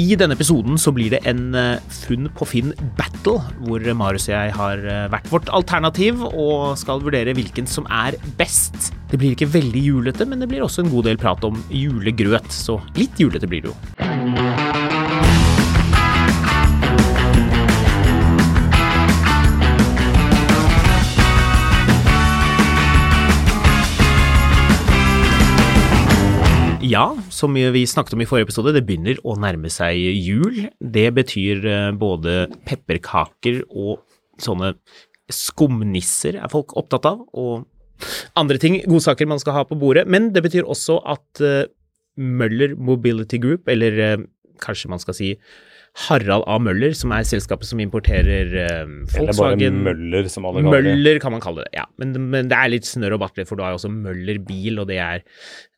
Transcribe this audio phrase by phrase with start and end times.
[0.00, 4.32] I denne episoden så blir det en eh, funn på Finn battle, hvor Marius og
[4.32, 8.88] jeg har eh, vært vårt alternativ og skal vurdere hvilken som er best.
[9.12, 12.48] Det blir ikke veldig julete, men det blir også en god del prat om julegrøt,
[12.48, 15.21] så litt julete blir det jo.
[26.92, 30.66] Ja, som vi snakket om i forrige episode, det begynner å nærme seg jul.
[30.76, 34.02] Det betyr eh, både pepperkaker og
[34.42, 34.74] sånne
[35.32, 37.68] skumnisser er folk opptatt av, og
[38.36, 40.04] andre ting, godsaker man skal ha på bordet.
[40.10, 41.70] Men det betyr også at eh,
[42.20, 44.26] Møller Mobility Group, eller eh,
[44.60, 45.32] kanskje man skal si
[46.06, 46.56] Harald A.
[46.62, 50.94] Møller, som er selskapet som importerer eh, Eller bare Møller, som alle kaller det.
[50.96, 51.84] Møller kan man kalle det, ja.
[52.00, 54.80] Men, men det er litt snørr og battler, for du har jo også Møller bil,
[54.80, 55.20] og det er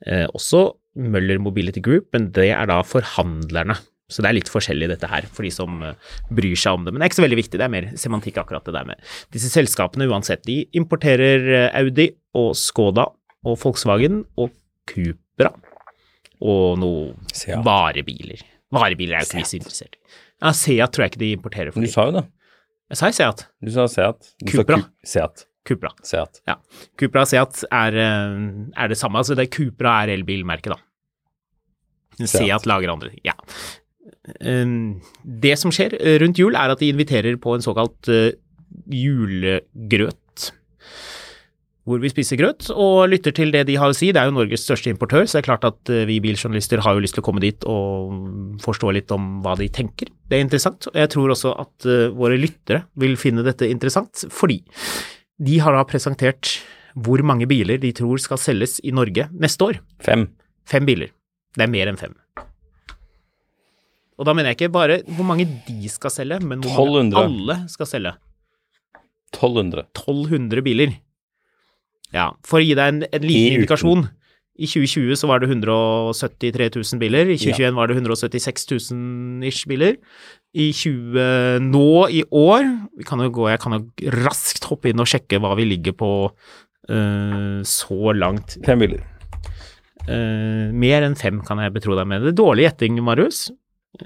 [0.07, 0.69] eh, også
[1.03, 3.75] Møller Mobility Group, men det er da forhandlerne.
[4.13, 6.95] Så det er litt forskjellig dette her, for de som eh, bryr seg om det.
[6.95, 9.13] Men det er ikke så veldig viktig, det er mer semantikk akkurat det der med
[9.35, 10.45] disse selskapene uansett.
[10.47, 13.09] De importerer eh, Audi og Skoda
[13.45, 14.55] og Volkswagen og
[14.89, 15.51] Cupra
[16.45, 18.43] og noen varebiler.
[18.75, 20.03] Varebiler er jo ikke vi så interessert i.
[20.43, 22.25] Ja, Seat tror jeg ikke de importerer for du sa jo det.
[22.93, 23.45] Jeg sa jo Seat.
[23.65, 24.33] Du sa Seat.
[24.43, 24.81] Du Cupra.
[25.03, 25.47] Sa Seat.
[25.65, 25.91] Cupra.
[26.05, 26.43] Seat.
[26.51, 26.59] Ja.
[27.01, 28.35] Cupra og Seat er, eh,
[28.77, 29.23] er det samme.
[29.23, 30.81] Altså det Cupra er elbilmerket, da.
[32.21, 32.35] Seat.
[32.37, 33.23] Seat lager andre ting.
[33.25, 33.33] Ja.
[34.45, 38.37] Um, Det som skjer eh, rundt jul, er at de inviterer på en såkalt eh,
[38.93, 40.19] julegrøt.
[41.85, 44.09] Hvor vi spiser grøt og lytter til det de har å si.
[44.15, 46.97] Det er jo Norges største importør, så det er klart at eh, vi biljournalister har
[46.97, 48.15] jo lyst til å komme dit og
[48.65, 50.09] forstå litt om hva de tenker.
[50.25, 50.89] Det er interessant.
[50.89, 54.63] og Jeg tror også at eh, våre lyttere vil finne dette interessant, fordi
[55.45, 56.57] de har da presentert
[56.95, 59.81] hvor mange biler de tror skal selges i Norge neste år.
[60.01, 60.29] Fem.
[60.65, 61.13] Fem biler.
[61.55, 62.15] Det er mer enn fem.
[64.15, 67.59] Og da mener jeg ikke bare hvor mange de skal selge, men hvor mange alle
[67.69, 68.15] skal selge.
[69.35, 69.91] 1200.
[69.91, 70.95] 1200 biler.
[72.13, 74.07] Ja, for å gi deg en, en liten I indikasjon.
[74.55, 79.67] I 2020 så var det 173 000 biler, i 2021 var det 176 000 ish
[79.67, 79.97] biler.
[80.55, 85.03] I 20 nå i år vi kan jo gå, Jeg kan jo raskt hoppe inn
[85.03, 88.55] og sjekke hva vi ligger på uh, så langt.
[88.67, 89.03] Fem biler.
[90.07, 92.23] Uh, mer enn fem kan jeg betro deg med.
[92.23, 93.49] Det er dårlig gjetting, Marius.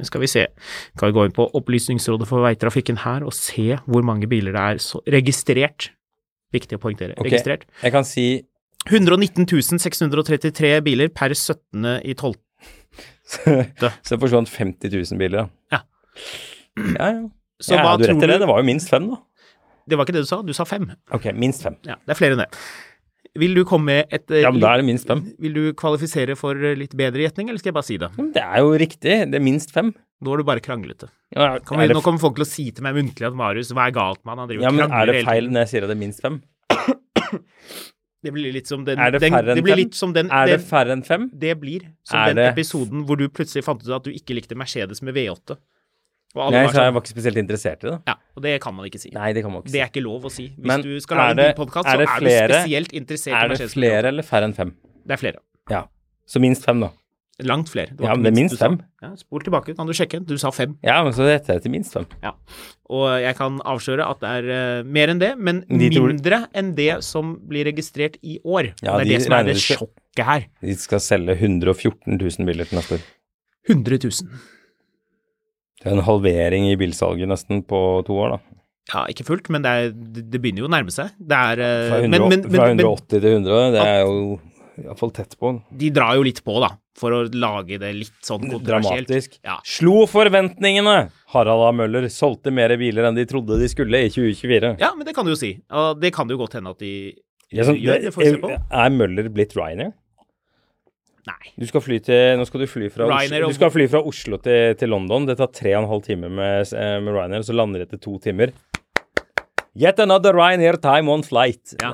[0.05, 0.47] Skal vi se.
[0.97, 4.65] Kan vi gå inn på Opplysningsrådet for veitrafikken her og se hvor mange biler det
[4.65, 5.91] er så, registrert.
[6.55, 7.17] Viktig å poengtere.
[7.17, 7.31] Okay.
[7.31, 7.67] Registrert.
[7.83, 8.27] Jeg kan si
[8.89, 9.47] 119
[9.83, 11.85] 633 biler per 17.
[12.09, 12.37] i 12.
[13.29, 15.49] Så det forsvant 50 000 biler, da.
[15.77, 15.83] Ja.
[16.79, 17.25] Ja, ja.
[17.59, 18.39] Så ja, hva du tror i det.
[18.41, 19.19] Det var jo minst fem, da.
[19.89, 20.85] Det var ikke det du sa, du sa fem.
[21.17, 21.77] Ok, minst fem.
[21.89, 22.51] Ja, det er flere enn det.
[23.39, 25.23] Vil du komme med et eh, Ja, men da er det minst fem.
[25.43, 28.11] Vil du kvalifisere for litt bedre gjetning, eller skal jeg bare si det?
[28.37, 29.17] Det er jo riktig.
[29.33, 29.93] Det er minst fem.
[30.21, 31.09] Nå er du bare kranglete.
[31.37, 33.71] Ja, Kan vi, det, nå kommer folk til å si til meg muntlig at Marius,
[33.77, 34.39] hva er galt med han?
[34.43, 36.41] Han driver ja men er det feil når jeg sier at det er minst fem?
[38.19, 40.13] Det blir litt som den, Er det færre enn fem?
[40.17, 41.29] den, Er det færre enn fem?
[41.39, 44.35] det blir som Er den det- episoden hvor du plutselig fant ut at du ikke
[44.35, 45.55] likte Mercedes med V8.
[46.35, 48.01] Og alle Nei, så jeg sånn, var ikke spesielt interessert i det.
[48.11, 49.11] ja, og det kan man ikke si.
[49.15, 49.73] Nei, det kan man ikke si.
[49.79, 50.49] Det er ikke lov å si.
[50.49, 53.43] Hvis Men du skal lage en podkast, er så er du spesielt interessert i Er
[53.49, 53.75] det Mercedes.
[53.79, 54.09] flere V8.
[54.09, 54.75] eller færre enn fem?
[55.07, 55.39] Det er flere.
[55.71, 55.85] Ja.
[56.27, 56.91] Så minst fem, da.
[57.47, 57.93] Langt flere.
[58.03, 58.67] Ja, men det er minst du sa.
[58.67, 58.81] fem.
[58.99, 60.19] Ja, spol tilbake, kan du sjekke.
[60.27, 60.73] Du sa fem.
[60.83, 62.07] Ja, men så retter jeg til minst fem.
[62.25, 62.33] Ja.
[62.91, 64.49] Og jeg kan avsløre at det er
[64.83, 68.73] uh, mer enn det, men De tror- mindre enn det som blir registrert i år.
[68.83, 70.49] Ja, det er de det som er det det sjokket her.
[70.67, 73.07] De skal selge 114 000 biler til neste år.
[73.71, 74.43] 100 000.
[75.79, 78.43] Det er en halvering i bilsalget nesten på to år, da.
[78.89, 81.13] Ja, ikke fullt, men det, er, det begynner jo å nærme seg.
[81.21, 83.99] Det er eh, Fra, 100, men, men, fra men, men 180 til 100, det er
[84.09, 84.39] jo
[84.85, 85.51] Iallfall tett på.
[85.53, 85.61] den.
[85.81, 89.09] De drar jo litt på, da, for å lage det litt sånn kontroversielt.
[89.09, 89.39] Dramatisk.
[89.47, 89.59] Ja.
[89.67, 91.11] Slo forventningene!
[91.35, 91.71] Harald A.
[91.77, 94.77] Møller solgte mer biler enn de trodde de skulle i 2024.
[94.81, 95.55] ja, men det kan du jo si.
[96.01, 96.93] Det kan jo godt hende at de
[97.53, 98.03] Ja, sånn, gjør.
[98.09, 98.51] Det får vi se på.
[98.83, 99.93] er Møller blitt Ryanair?
[101.29, 101.51] Nei.
[101.61, 104.01] Du skal fly til, nå skal du fly fra, Ryanair Oslo, du skal fly fra
[104.01, 105.27] Oslo til, til London.
[105.29, 108.01] Det tar tre og en halv time med, eh, med Ryanair, så lander det etter
[108.01, 108.55] to timer.
[109.77, 111.75] Yet another Ryanair time on flight.
[111.83, 111.93] Ja.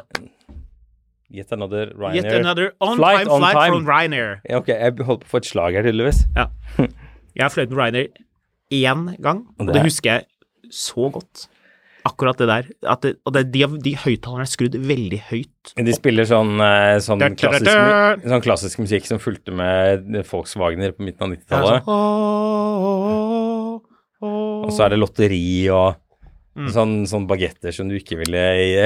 [1.35, 3.73] Yet another Yet Ryanair another on Flight time on flight time.
[3.75, 4.37] from Ryanair.
[4.49, 6.23] Ja, Ok, jeg holdt på å få et slag her, tydeligvis.
[6.37, 6.47] Ja.
[7.35, 8.09] Jeg har fløyet med Ryanair
[8.71, 10.25] én gang, og det det er- husker jeg
[10.71, 11.49] så godt.
[12.07, 12.67] Akkurat det der.
[12.87, 15.73] At det, og det, de, de høyttalerne er skrudd veldig høyt.
[15.75, 21.25] De spiller sånn, eh, sånn, klassisk, sånn klassisk musikk som fulgte med Volkswagener på midten
[21.25, 21.83] av Det er 90-tallet.
[21.83, 21.95] sånn,
[22.85, 23.81] «Åh,
[24.23, 24.65] åh».
[24.65, 25.97] Og så er det lotteri og
[26.55, 26.69] Mm.
[26.71, 28.43] sånn, sånn bagetter som du ikke ville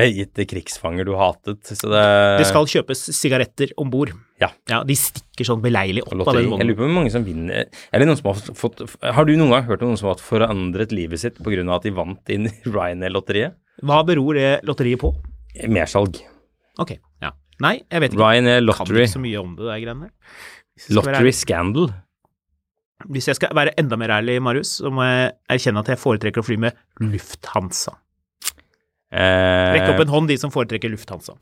[0.09, 1.61] gitt til krigsfanger du hatet.
[1.69, 2.05] Så det,
[2.41, 4.15] Det skal kjøpes sigaretter om bord.
[4.41, 4.49] Ja.
[4.71, 4.81] ja.
[4.89, 6.63] De stikker sånn beleilig opp av den måten.
[6.65, 9.51] Jeg lurer på hvor mange som vinner Eller noen som har fått Har du noen
[9.51, 11.65] gang hørt om noen som har forandret livet sitt pga.
[11.75, 13.59] at de vant inn i Ryanair-lotteriet?
[13.83, 15.13] Hva beror det lotteriet på?
[15.69, 16.23] Mersalg.
[16.79, 17.33] Ok, ja.
[17.61, 18.23] Nei, jeg vet ikke.
[18.23, 20.15] Ryanair Kan du ikke så mye om det de greiene der.
[20.95, 21.91] Lottery Scandal.
[23.07, 26.43] Hvis jeg skal være enda mer ærlig, Marius, så må jeg erkjenne at jeg foretrekker
[26.43, 27.93] å fly med Lufthansa.
[29.15, 31.37] Eh, Rekk opp en hånd, de som foretrekker Lufthansa.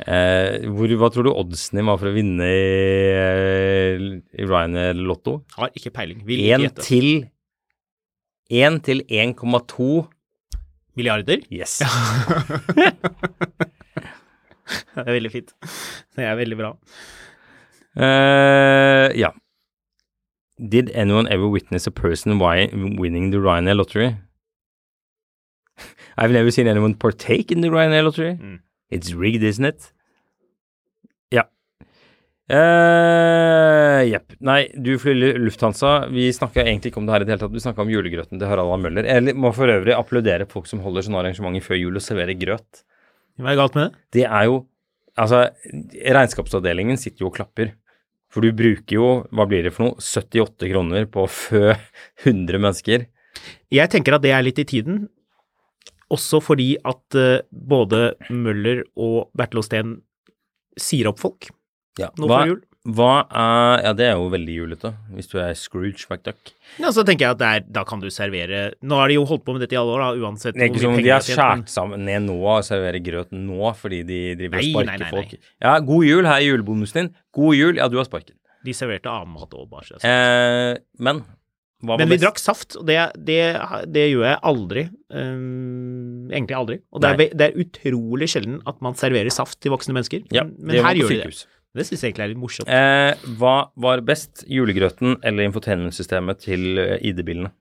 [0.00, 2.64] eh, hvor, hva tror du oddsen din var for å vinne i,
[3.12, 4.08] eh,
[4.40, 5.42] i Ryanair Lotto?
[5.58, 6.24] Har ikke peiling.
[6.26, 6.82] Vil ikke 1 gjette.
[6.88, 7.30] til
[8.50, 10.06] 1 til 1,2
[10.96, 11.42] Milliarder?
[11.52, 11.76] Yes.
[14.96, 15.52] Det er veldig fint.
[16.16, 16.70] Det er veldig bra.
[18.00, 19.28] Eh, ja.
[20.58, 24.16] Did anyone ever witness a person winning the Ryanair lottery?
[26.16, 28.34] I've never seen anyone partake in the Ryanair lottery.
[28.34, 28.60] Mm.
[28.90, 29.92] It's rigged, isn't it?
[31.30, 31.42] Ja.
[32.48, 34.32] Eh, Jepp.
[34.40, 36.06] Nei, du flyr Lufthansa.
[36.08, 37.52] Vi snakka egentlig ikke om det her i det hele tatt.
[37.52, 38.78] Du snakka om julegrøten til Harald A.
[38.80, 39.10] Møller.
[39.10, 42.86] Jeg må for øvrig applaudere folk som holder sånne arrangementer før jul og serverer grøt.
[43.36, 44.02] Hva er galt med det?
[44.20, 44.64] Det er jo
[45.16, 45.46] Altså,
[46.04, 47.70] regnskapsavdelingen sitter jo og klapper.
[48.36, 51.70] For du bruker jo, hva blir det for noe, 78 kroner på å fø
[52.26, 53.06] 100 mennesker.
[53.72, 55.06] Jeg tenker at det er litt i tiden,
[56.12, 59.94] også fordi at eh, både Møller og Bertil Osten
[60.76, 61.48] sier opp folk
[61.96, 62.60] nå hva, før jul.
[62.86, 66.52] Hva er Ja, det er jo veldig julete, hvis du er Scrooge McDuck.
[66.78, 69.24] Ja, så tenker jeg at det er, da kan du servere Nå har de jo
[69.26, 71.12] holdt på med dette i alle år, da, uansett Det er ikke som om de
[71.12, 74.90] har skjært sammen ned nå og serverer grøt nå fordi de driver og Nei, sparker
[74.92, 75.48] nei, nei, folk.
[75.66, 77.10] Ja, god jul, her er julebonusen din.
[77.36, 78.36] God jul, ja, du har sparken.
[78.66, 80.06] De serverte annen mat òg, bare så jeg.
[80.10, 81.24] Eh, men
[81.86, 82.22] Men vi best?
[82.24, 82.96] drakk saft, og det,
[83.28, 83.40] det,
[83.92, 84.86] det gjør jeg aldri.
[85.12, 86.78] Um, egentlig aldri.
[86.90, 90.24] Og det er, det er utrolig sjelden at man serverer saft til voksne mennesker.
[90.34, 91.46] Ja, men men her gjør de det.
[91.76, 92.70] Det syns jeg egentlig er litt morsomt.
[92.72, 97.52] Eh, hva var best, julegrøten eller infotainmentsystemet til eh, ID-bilene?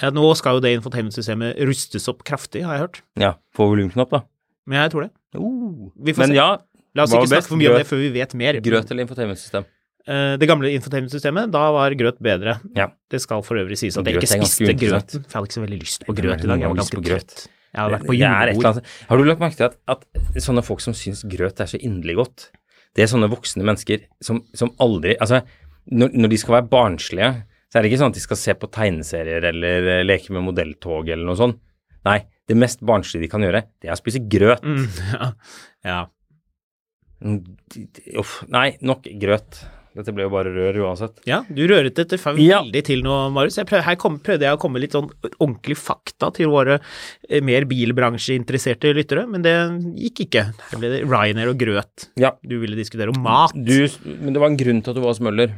[0.00, 3.02] Ja, nå skal jo det infotainmentsystemet rustes opp kraftig, har jeg hørt.
[3.20, 4.22] Ja, på volumknapp, da.
[4.70, 5.10] Men jeg tror det.
[5.34, 6.38] Får Men se.
[6.38, 6.48] ja,
[6.96, 7.50] La oss ikke snakke best?
[7.50, 8.58] for mye om det før vi vet mer.
[8.64, 9.66] grøt eller infotainmentsystem?
[10.10, 12.56] Eh, det gamle infotainmentsystemet, da var grøt bedre.
[12.78, 12.88] Ja.
[13.12, 15.26] Det skal for øvrig sies at jeg ikke spiste grøten.
[15.26, 16.62] For jeg hadde ikke så veldig lyst på grøt i dag.
[16.64, 17.26] Jeg var ganske grøt.
[17.28, 17.48] trøtt.
[17.70, 18.80] Jeg har vært på julebord.
[19.10, 22.16] Har du lagt merke til at, at sånne folk som syns grøt er så inderlig
[22.18, 22.48] godt,
[23.00, 25.40] det er sånne voksne mennesker som, som aldri Altså,
[25.88, 27.30] når, når de skal være barnslige,
[27.70, 30.44] så er det ikke sånn at de skal se på tegneserier eller eh, leke med
[30.44, 31.56] modelltog eller noe sånt.
[32.04, 32.18] Nei,
[32.50, 34.64] det mest barnslige de kan gjøre, det er å spise grøt.
[34.66, 35.30] Mm, ja.
[35.88, 36.00] ja.
[37.24, 37.40] Mm,
[38.20, 39.62] Uff, nei, nok grøt.
[39.96, 41.16] Dette ble jo bare rør uansett.
[41.26, 42.60] Ja, du røret dette Ja.
[42.62, 43.56] veldig til nå, Marius.
[43.66, 45.08] Prøv, her kom, prøvde jeg å komme litt sånn
[45.40, 46.76] ordentlig fakta til våre
[47.28, 49.54] eh, mer bilbransjeinteresserte lyttere, men det
[49.98, 50.44] gikk ikke.
[50.70, 52.08] Her ble det Ryanair og grøt.
[52.20, 53.52] Ja, Du ville diskutere om mat.
[53.54, 55.50] du, men det var en grunn til at du var hos Møller,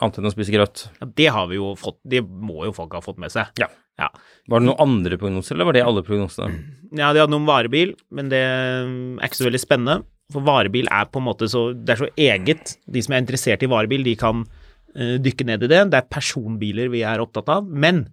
[0.00, 0.88] annet enn å spise grøt.
[1.00, 3.46] Ja, det har vi jo fått, det må jo folk ha fått med seg.
[3.58, 3.66] Ja.
[3.98, 4.08] Ja,
[4.48, 6.60] Var det noen andre prognoser, eller var det alle prognosene?
[6.96, 10.06] ja de hadde noen varebil, men det er ikke så veldig spennende.
[10.32, 12.76] For varebil er på en måte så Det er så eget.
[12.86, 15.82] De som er interessert i varebil, de kan uh, dykke ned i det.
[15.92, 17.68] Det er personbiler vi er opptatt av.
[17.68, 18.06] Men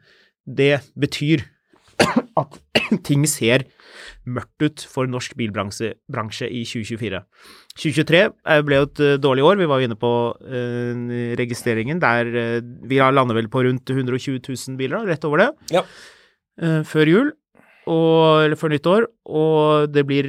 [0.48, 1.44] det betyr
[2.42, 2.60] at
[3.08, 3.68] ting ser
[4.26, 7.22] mørkt ut for norsk bilbransje bransje i 2024.
[7.78, 9.58] 2023 er- ble jo et eh, dårlig år.
[9.62, 12.00] Vi var jo inne på eh, registreringen.
[12.02, 15.84] Der eh, vi lander landet vel på rundt 120 000 biler, rett over det, Ja.
[16.62, 17.32] eh, før jul.
[17.86, 20.26] Og, eller før nyttår, og det blir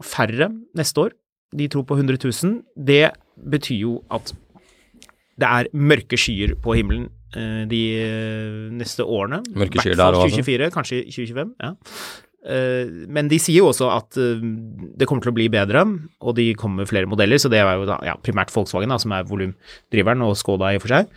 [0.00, 1.10] færre neste år.
[1.52, 2.62] De tror på 100 000.
[2.88, 4.32] Det betyr jo at
[5.36, 9.42] det er mørke skyer på himmelen eh, de eh, neste årene.
[9.52, 10.40] Mørke skyer der også, altså?
[10.40, 11.52] 2024, kanskje 2025.
[11.60, 11.74] ja.
[12.46, 14.40] Eh, Men de sier jo også at eh,
[14.96, 15.82] det kommer til å bli bedre,
[16.22, 19.00] og de kommer med flere modeller, så det er jo da ja, primært Volkswagen da,
[19.02, 21.10] som er volumdriveren, og Skoda i og for seg.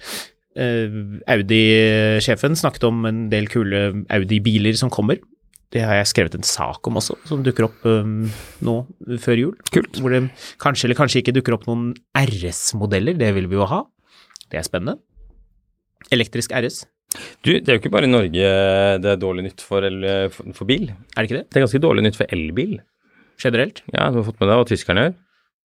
[0.59, 5.21] Eh, Audi-sjefen snakket om en del kule Audi-biler som kommer.
[5.69, 8.23] Det har jeg skrevet en sak om også, som dukker opp um,
[8.65, 8.73] nå
[9.21, 9.51] før jul.
[9.69, 9.99] Kult.
[10.01, 10.23] Hvor det
[10.57, 13.83] kanskje eller kanskje ikke dukker opp noen RS-modeller, det vil vi jo ha.
[14.49, 14.97] Det er spennende.
[16.09, 16.87] Elektrisk RS,
[17.43, 18.49] Du, det er jo ikke bare i Norge
[19.01, 20.89] det er dårlig nytt for, el- for, for bil.
[21.17, 21.47] er det ikke det?
[21.49, 22.75] Det er ganske dårlig nytt for elbil.
[23.41, 23.81] Generelt.
[23.95, 25.15] Ja, du har fått med deg hva tyskerne gjør?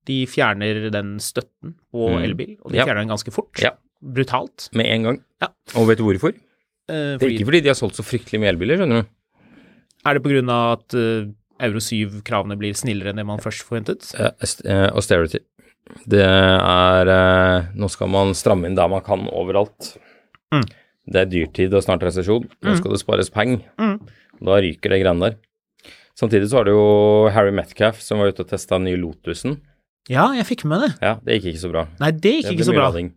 [0.08, 2.22] De fjerner den støtten på Mm.
[2.24, 2.84] elbil, og de Ja.
[2.86, 3.60] fjerner den ganske fort.
[3.60, 3.70] Ja.
[4.04, 4.68] Brutalt.
[4.76, 5.20] Med en gang.
[5.42, 5.48] Ja.
[5.76, 6.34] Og vet du hvorfor?
[6.88, 9.08] Eh, Det er ikke fordi de har solgt så fryktelig med elbiler, skjønner du.
[10.06, 11.24] Er det på grunn av at uh,
[11.64, 14.10] Euro 7-kravene blir snillere enn det man først forventet?
[14.18, 14.30] Uh,
[14.68, 15.40] eh, austerity.
[16.06, 19.96] Det er eh, Nå skal man stramme inn der man kan overalt.
[20.52, 20.64] Mm.
[21.10, 22.46] Det er dyrtid og snart resesjon.
[22.64, 23.60] Nå skal det spares penger.
[23.80, 23.98] Mm.
[24.44, 25.36] Da ryker det greiene der.
[26.16, 29.58] Samtidig så har du jo Harry Metcalf som var ute og testa den nye Lotusen.
[30.08, 30.90] Ja, jeg fikk med det.
[31.02, 31.86] Ja, det gikk ikke så bra.
[32.00, 32.88] Nei, det gikk Det ikke så bra.
[32.90, 33.12] lading.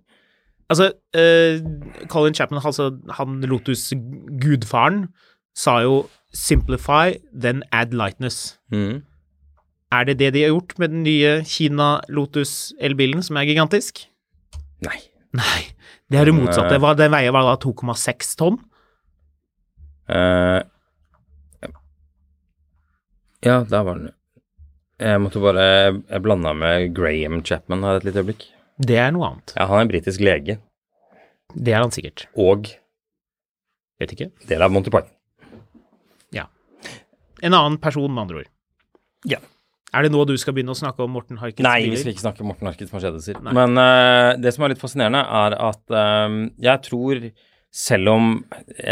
[0.68, 2.90] Altså, uh, Colin Chapman, altså
[3.20, 5.08] han Lotus-gudfaren,
[5.56, 8.58] sa jo 'simplify, then add lightness'.
[8.72, 9.04] Mm.
[9.92, 14.08] Er det det de har gjort med den nye Kina Lotus-elbilen, som er gigantisk?
[14.84, 15.00] Nei.
[15.34, 15.68] Nei,
[16.10, 16.76] det er det motsatte.
[16.76, 18.58] eh, Hva- Den veier var da 2,6 tonn.
[20.08, 20.64] Uh,
[23.44, 24.14] ja, der var den.
[25.00, 25.66] Jeg måtte bare
[26.10, 28.48] Jeg blanda med Graham Chapman her et lite øyeblikk.
[28.80, 29.54] Det er noe annet.
[29.58, 30.58] Ja, han er en britisk lege
[31.54, 32.26] Det er han sikkert.
[32.36, 32.68] og
[34.00, 34.32] Vet ikke.
[34.48, 35.10] del av Monty Python.
[36.32, 36.46] Ja.
[37.42, 38.50] En annen person, med andre ord.
[39.26, 39.40] Ja.
[39.98, 42.26] Er det nå du skal begynne å snakke om Morten Harkets Nei, vi skal ikke
[42.28, 43.40] snakke om Morten Harkets Mercedeser.
[43.42, 43.54] Nei.
[43.58, 45.96] Men uh, det som er litt fascinerende, er at
[46.30, 47.24] um, jeg tror,
[47.74, 48.36] selv om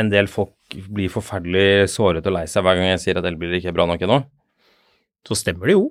[0.02, 3.60] en del folk blir forferdelig såret og lei seg hver gang jeg sier at elbiler
[3.60, 4.24] ikke er bra nok ennå,
[5.26, 5.86] Så stemmer det jo.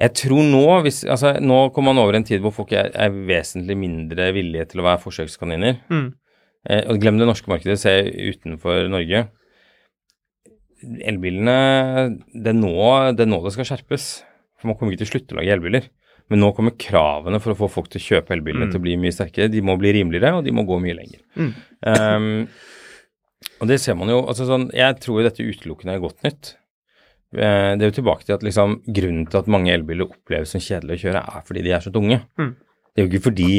[0.00, 3.10] Jeg tror nå, hvis, altså, nå kommer man over en tid hvor folk er, er
[3.10, 5.82] vesentlig mindre villige til å være forsøkskaniner.
[5.90, 6.08] Mm.
[6.68, 7.92] Eh, og glem det norske markedet, se
[8.30, 9.26] utenfor Norge.
[10.82, 11.56] Elbilene,
[12.32, 12.74] det er, nå,
[13.16, 14.10] det er nå det skal skjerpes.
[14.60, 15.88] For man kommer ikke til å slutte å lage elbiler.
[16.30, 18.94] Men nå kommer kravene for å få folk til å kjøpe elbilene til å bli
[19.00, 19.50] mye sterkere.
[19.50, 21.22] De må bli rimeligere, og de må gå mye lenger.
[21.34, 21.50] Mm.
[21.90, 22.28] Um,
[23.60, 26.52] og det ser man jo altså sånn, Jeg tror dette utelukkende er godt nytt.
[27.34, 30.62] Eh, Det er jo tilbake til at liksom, grunnen til at mange elbiler oppleves som
[30.62, 32.20] kjedelige å kjøre, er fordi de er så tunge.
[32.38, 32.54] Mm.
[32.94, 33.50] Det er jo ikke fordi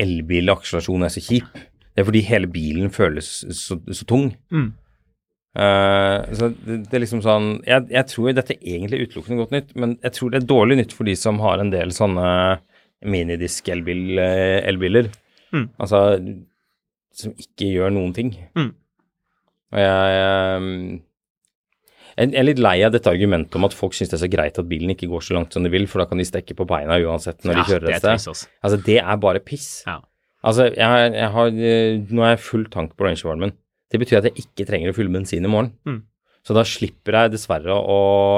[0.00, 1.50] elbilakselerasjon er så kjip.
[1.90, 4.30] Det er fordi hele bilen føles så, så tung.
[4.54, 4.70] Mm.
[5.50, 9.54] Eh, så det, det er liksom sånn jeg, jeg tror dette er egentlig utelukkende godt
[9.56, 12.28] nytt, men jeg tror det er dårlig nytt for de som har en del sånne
[13.10, 15.06] minidisk-elbiler.
[15.50, 15.66] Mm.
[15.80, 15.98] Altså
[17.20, 18.30] som ikke gjør noen ting.
[18.54, 18.72] Mm.
[19.70, 21.00] Og jeg, jeg
[22.20, 24.58] jeg er litt lei av dette argumentet om at folk syns det er så greit
[24.60, 26.66] at bilen ikke går så langt som de vil, for da kan de stekke på
[26.68, 28.16] beina uansett når de kjører et sted.
[28.18, 28.48] altså.
[28.60, 29.68] Altså, det er bare piss.
[29.86, 30.00] Ja.
[30.44, 33.54] Altså, jeg, jeg har, eh, nå er jeg full tank på Range Roveren min.
[33.90, 35.72] Det betyr at jeg ikke trenger å fylle bensin i morgen.
[35.86, 36.02] Mm.
[36.46, 37.96] Så da slipper jeg dessverre å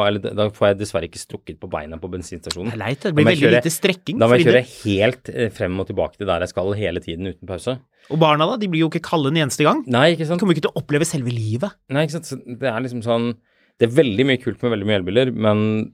[0.09, 2.73] Eller da får jeg dessverre ikke strukket på beina på bensinstasjonen.
[2.73, 4.19] Det er leit, det blir veldig kjøre- lite strekking.
[4.19, 6.99] Da må jeg kjøre det- helt eh, frem og tilbake til der jeg skal hele
[7.05, 7.79] tiden uten pause.
[8.11, 9.85] Og barna da, de blir jo ikke kalde en eneste gang.
[9.87, 10.41] Nei, ikke sant.
[10.41, 11.71] De kommer ikke til å oppleve selve livet.
[11.89, 12.27] Nei, ikke sant.
[12.27, 13.37] Så Det er liksom sånn
[13.79, 15.93] Det er veldig mye kult med veldig mye elbiler, men,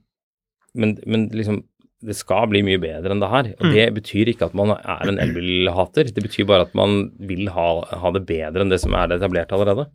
[0.75, 1.62] men, men liksom
[2.05, 3.49] det skal bli mye bedre enn det her.
[3.59, 3.73] Og Mm.
[3.75, 6.12] det betyr ikke at man er en elbilhater.
[6.14, 9.50] Det betyr bare at man vil ha, ha det bedre enn det som er etablert
[9.50, 9.88] allerede.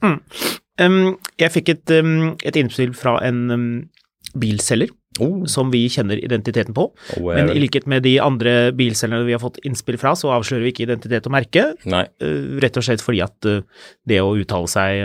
[0.81, 3.89] Um, jeg fikk et, um, et innspill fra en um,
[4.35, 4.89] bilselger
[5.21, 6.87] Oh, som vi kjenner identiteten på.
[7.19, 10.63] oh, Men i likhet med de andre bilselgerne vi har fått innspill fra, så avslører
[10.65, 11.67] vi ikke identitet og merke.
[11.85, 13.61] Uh, rett og slett fordi at uh,
[14.09, 15.03] det å uttale seg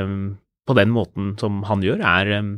[0.69, 2.53] på den måten som han gjør, er um,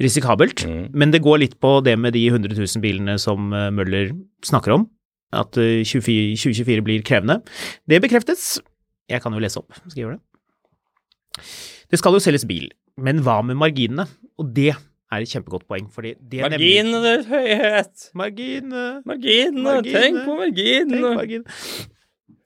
[0.00, 0.64] risikabelt.
[0.64, 0.86] Mm.
[0.96, 4.14] Men det går litt på det med de 100 000 bilene som uh, Møller
[4.46, 4.86] snakker om,
[5.36, 7.42] at uh, 24, 2024 blir krevende.
[7.88, 8.56] Det bekreftes.
[9.12, 11.44] Jeg kan jo lese opp, skal jeg gjøre det?
[11.92, 14.06] Det skal jo selges bil, men hva med marginene?
[14.40, 18.08] Og det er et kjempegodt poeng, fordi det er nemlig- høyhet!
[18.16, 19.02] Marginene.
[19.04, 19.64] Marginene!
[19.66, 20.00] Marginene.
[20.00, 21.14] Tenk på marginene!
[21.18, 21.44] margin.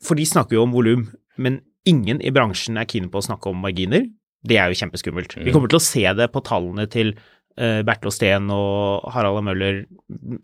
[0.03, 1.07] For de snakker jo om volum,
[1.39, 4.09] men ingen i bransjen er keen på å snakke om marginer.
[4.47, 5.35] Det er jo kjempeskummelt.
[5.39, 5.55] Vi Mm.
[5.57, 7.15] kommer til å se det på tallene til
[7.59, 9.85] uh, Bertil Steen og Harald og Møller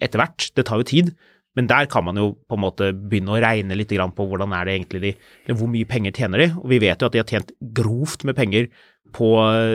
[0.00, 0.50] etter hvert.
[0.56, 1.12] Det tar jo tid,
[1.54, 4.54] men der kan man jo på en måte begynne å regne litt grann på hvordan
[4.56, 5.12] er det egentlig de,
[5.44, 6.46] eller hvor mye penger tjener de.
[6.62, 8.68] Og vi vet jo at de har tjent grovt med penger
[9.12, 9.28] på,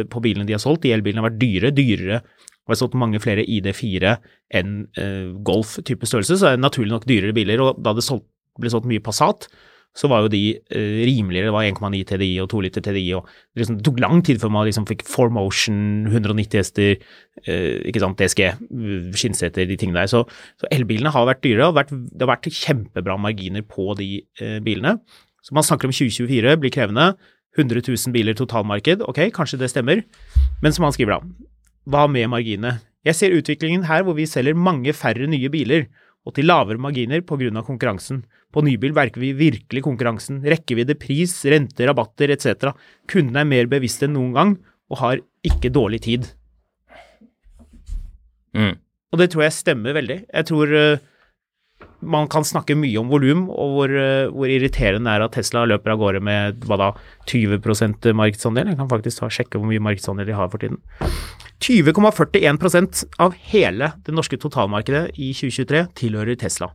[0.10, 0.82] på bilene de har solgt.
[0.88, 2.22] De elbilene har vært dyre, dyrere.
[2.66, 4.18] Og har solgt mange flere ID4
[4.58, 7.62] enn uh, Golf-type størrelse, så er det naturlig nok dyrere biler.
[7.64, 8.26] Og da det solgt,
[8.60, 9.46] ble solgt mye Passat,
[9.98, 11.50] så var jo de eh, rimeligere.
[11.50, 13.06] Det var 1,9 TDI og 2 liter TDI.
[13.18, 15.80] og Det, liksom, tok lang tid før man liksom fikk 4Motion,
[16.12, 17.08] 190 hester,
[17.44, 20.12] eh, ikke sant, DSG, uh, skinnseter, de tingene der.
[20.12, 20.24] Så,
[20.62, 24.12] så elbilene har vært dyre, og vært, det har vært kjempebra marginer på de
[24.42, 25.00] eh, bilene.
[25.42, 27.16] Så man snakker om 2024 blir krevende.
[27.58, 30.04] 100 000 biler totalmarked, ok, kanskje det stemmer.
[30.62, 31.48] Men som han skriver da,
[31.90, 32.78] hva med marginene?
[33.08, 35.88] Jeg ser utviklingen her hvor vi selger mange færre nye biler
[36.28, 37.64] og til lavere marginer pga.
[37.64, 38.26] konkurransen.
[38.52, 40.42] På nybil verker vi virkelig konkurransen.
[40.44, 42.74] Rekkevidde, pris, rente, rabatter etc.
[43.08, 44.58] Kundene er mer bevisste enn noen gang,
[44.92, 46.28] og har ikke dårlig tid.
[48.56, 48.76] Mm.
[49.12, 50.20] Og det tror jeg stemmer veldig.
[50.28, 51.00] Jeg tror uh,
[52.02, 55.66] man kan snakke mye om volum, og hvor, uh, hvor, irriterende det er at Tesla
[55.70, 56.90] løper av gårde med hva da,
[57.30, 58.74] 20% markedsandel.
[58.74, 60.82] Jeg kan faktisk ta, sjekke hvor mye markedsandel de har for tiden.
[61.64, 66.70] 20,41% av hele det norske totalmarkedet i 2023 tilhører Tesla.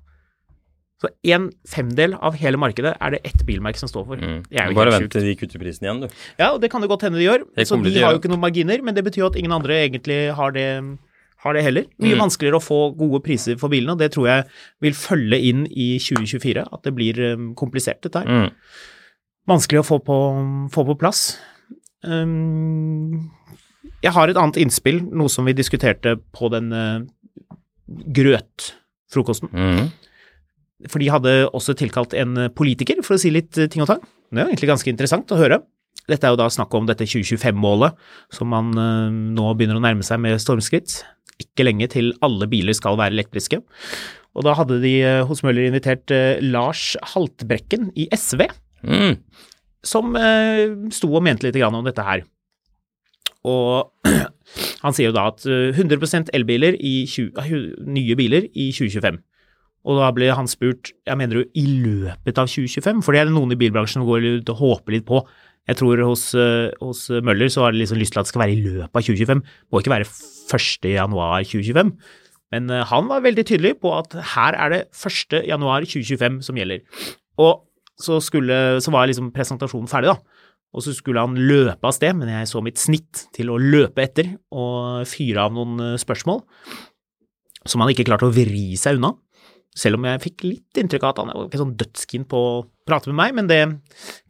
[1.03, 4.23] Så en femdel av hele markedet er det ett bilmerke som står for.
[4.23, 4.45] Mm.
[4.77, 6.21] Bare vent til de kutter prisen igjen, du.
[6.39, 7.43] Ja, og det kan det godt hende de gjør.
[7.67, 10.55] Så de har jo ikke noen marginer, men det betyr at ingen andre egentlig har
[10.55, 10.69] det,
[11.43, 11.85] har det heller.
[11.99, 12.23] Mye Mm.
[12.25, 14.45] vanskeligere å få gode priser for bilene, og det tror jeg
[14.81, 16.67] vil følge inn i 2024.
[16.73, 18.29] At det blir um, komplisert, dette her.
[18.29, 18.51] Mm.
[19.51, 20.19] Vanskelig å få på,
[20.71, 21.39] få på plass.
[22.07, 23.31] Um,
[24.03, 27.03] jeg har et annet innspill, noe som vi diskuterte på den uh,
[28.17, 29.51] grøtfrokosten.
[29.53, 29.91] Mm.
[30.91, 34.03] For de hadde også tilkalt en politiker for å si litt eh, ting og tang.
[34.33, 35.61] Det er egentlig ganske interessant å høre.
[36.11, 37.95] Dette er jo da snakk om dette 2025-målet
[38.35, 41.03] som man uh, nå begynner å nærme seg med stormskritt.
[41.43, 43.61] Ikke lenge til alle biler skal være elektriske.
[44.33, 48.49] Og da hadde de eh, hos Møller invitert eh, Lars Haltbrekken i SV,
[48.83, 49.13] Mm.
[49.87, 52.25] som eh, sto og mente litt om dette her.
[53.47, 53.93] Og
[54.83, 57.47] han sier jo da at eh, 100% elbiler i 20, ah,
[57.87, 59.21] nye biler i 2025.
[59.87, 63.31] Og da ble han spurt jeg mener jo i løpet av 2025, for det er
[63.31, 65.23] det noen i bilbransjen som går ut og håper litt på.
[65.71, 66.29] Jeg tror hos,
[66.83, 69.07] hos Møller så har de liksom lyst til at det skal være i løpet av
[69.07, 70.11] 2025, må ikke være
[70.53, 70.91] 1.
[70.93, 71.95] januar 2025.
[72.53, 75.43] Men eh, han var veldig tydelig på at her er det 1.
[75.49, 76.85] januar 2025 som gjelder.
[77.43, 77.65] Og
[78.03, 80.49] så, skulle, så var liksom presentasjonen ferdig, da.
[80.73, 84.05] Og så skulle han løpe av sted, men jeg så mitt snitt til å løpe
[84.05, 86.43] etter og fyre av noen eh, spørsmål
[87.69, 89.13] som han ikke klarte å vri seg unna.
[89.79, 92.57] Selv om jeg fikk litt inntrykk av at han var ikke sånn dødskeen på å
[92.89, 93.61] prate med meg, men det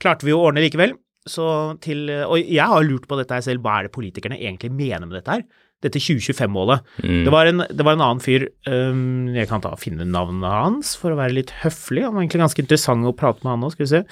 [0.03, 0.95] klarte vi å ordne likevel.
[1.27, 1.47] Så
[1.83, 5.17] til, og jeg har lurt på dette selv, hva er det politikerne egentlig mener med
[5.21, 5.47] dette her?
[5.83, 6.81] Dette 2025-målet.
[7.03, 7.25] Mm.
[7.27, 10.95] Det, var en- det var en annen fyr, um, jeg kan ta finne navnet hans
[10.97, 13.71] for å være litt høflig, han var egentlig ganske interessant å prate med han nå,
[13.75, 14.03] skal vi se.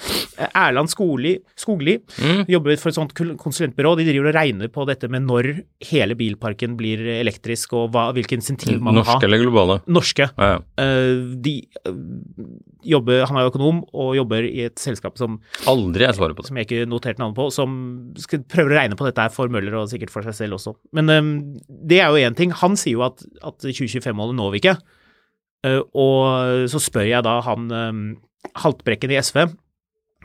[0.51, 2.43] Erland Skogli, Skogli Mm.
[2.51, 6.75] jobber for et sånt konsulentbyrå, de driver og regner på dette med når hele bilparken
[6.77, 9.03] blir elektrisk, og hva, hvilke insentiv man har.
[9.03, 9.13] ha.
[9.15, 9.79] Norske eller globale?
[9.87, 10.27] Norske.
[10.37, 10.59] Ja, ja.
[10.77, 11.55] Uh, de
[11.85, 11.91] eh,
[12.87, 15.39] jobber, han er jo økonom og jobber i et selskap som,
[15.69, 16.51] Aldri er svaret på det.
[16.51, 17.75] som jeg ikke noterte navnet på, som
[18.19, 20.75] skal, prøver å regne på dette her for Møller og sikkert for seg selv også.
[20.97, 21.31] Men um,
[21.67, 22.53] det er jo én ting.
[22.63, 24.77] Han sier jo at, at 2025-målet når vi ikke.
[25.65, 28.05] Uh, og så spør jeg da han um,
[28.57, 29.51] Haltbrekken i SV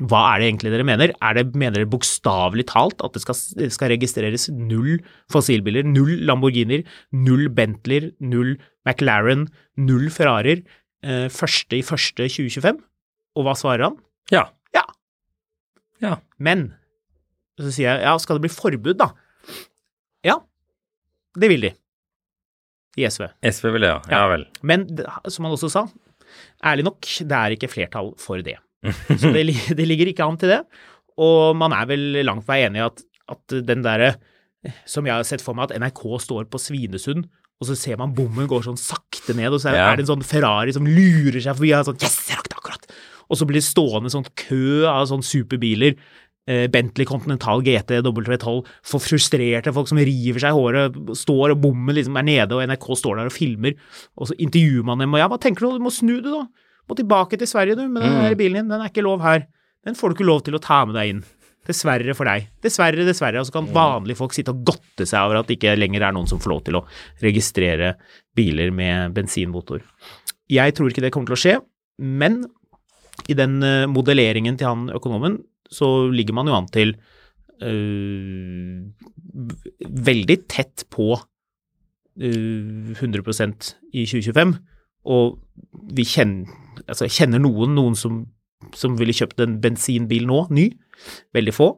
[0.04, 1.12] hva er det egentlig dere mener?
[1.24, 3.38] Er det, mener dere bokstavelig talt at det skal,
[3.72, 4.98] skal registreres null
[5.32, 6.84] fossilbiler, null Lamborghinier,
[7.16, 9.46] null Bentleyer, null McLaren,
[9.80, 10.60] null Ferrarier
[11.06, 12.82] eh, første i første 2025?
[13.36, 13.96] Og hva svarer han?
[14.34, 14.46] Ja.
[14.76, 14.82] Ja.
[16.02, 16.16] Ja.
[16.42, 16.68] Men
[17.56, 19.10] så sier jeg ja, skal det bli forbud, da?
[20.26, 20.38] Ja,
[21.38, 21.72] det vil de.
[22.96, 23.26] I SV.
[23.44, 24.00] SV vil det, ja.
[24.10, 24.28] Ja Ja.
[24.32, 24.46] vel.
[24.64, 24.86] Men
[25.28, 25.84] som han også sa,
[26.64, 28.56] ærlig nok, det er ikke flertall for det.
[29.20, 29.44] Så det,
[29.76, 30.62] det ligger ikke an til det.
[31.20, 34.14] Og man er vel langt på vei enig i at, at den derre
[34.88, 37.28] som jeg har sett for meg, at NRK står på Svinesund,
[37.60, 39.92] og så ser man bommen går sånn sakte ned, og så er, Ja.
[39.92, 42.56] er det en sånn Ferrari som lurer seg forbi, og sånn Yes, jeg rakk det
[42.60, 42.86] akkurat!
[43.30, 45.96] Og så blir det stående sånn kø av sånn superbiler.
[46.48, 51.60] Eh, Bentley Continental GT W12 for frustrerte folk som river seg i håret, står og
[51.60, 53.74] bommen liksom er nede, og NRK står der og filmer,
[54.16, 56.44] og så intervjuer man dem, og ja, hva tenker du, du må snu du, da,
[56.86, 58.36] må tilbake til Sverige du, med den Mm.
[58.38, 59.46] bilen din, den er ikke lov her,
[59.84, 61.24] den får du ikke lov til å ta med deg inn.
[61.66, 62.48] Dessverre for deg.
[62.62, 63.40] Dessverre, dessverre.
[63.42, 66.14] Og så kan vanlige folk sitte og godte seg over at det ikke lenger er
[66.16, 66.84] noen som får lov til å
[67.24, 67.94] registrere
[68.36, 69.82] biler med bensinmotor.
[70.52, 71.56] Jeg tror ikke det kommer til å skje,
[71.98, 72.44] men
[73.26, 76.92] i den eh, modelleringen til han økonomen, så ligger man jo an til
[77.64, 78.84] øh,
[80.06, 81.16] veldig tett på
[82.20, 84.54] øh, 100% i 2025.
[85.06, 85.38] Og
[85.96, 86.50] vi kjenner,
[86.86, 88.24] altså kjenner noen, noen som,
[88.76, 90.70] som ville kjøpt en bensinbil nå, ny.
[91.36, 91.70] Veldig få.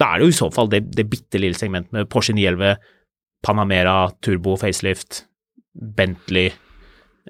[0.00, 2.76] Da er det jo i så fall det, det bitte lille segmentet med Porsche 911,
[3.46, 5.24] Panamera, turbo, facelift,
[5.76, 6.50] Bentley,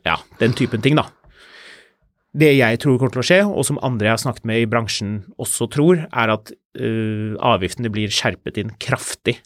[0.06, 1.06] ja, den typen ting, da.
[2.36, 4.68] Det jeg tror kommer til å skje, og som andre jeg har snakket med i
[4.68, 9.38] bransjen også tror, er at uh, avgiftene blir skjerpet inn kraftig.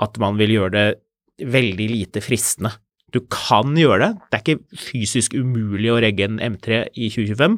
[0.00, 2.74] At man vil gjøre det veldig lite fristende.
[3.10, 7.56] Du kan gjøre det, det er ikke fysisk umulig å regge en M3 i 2025,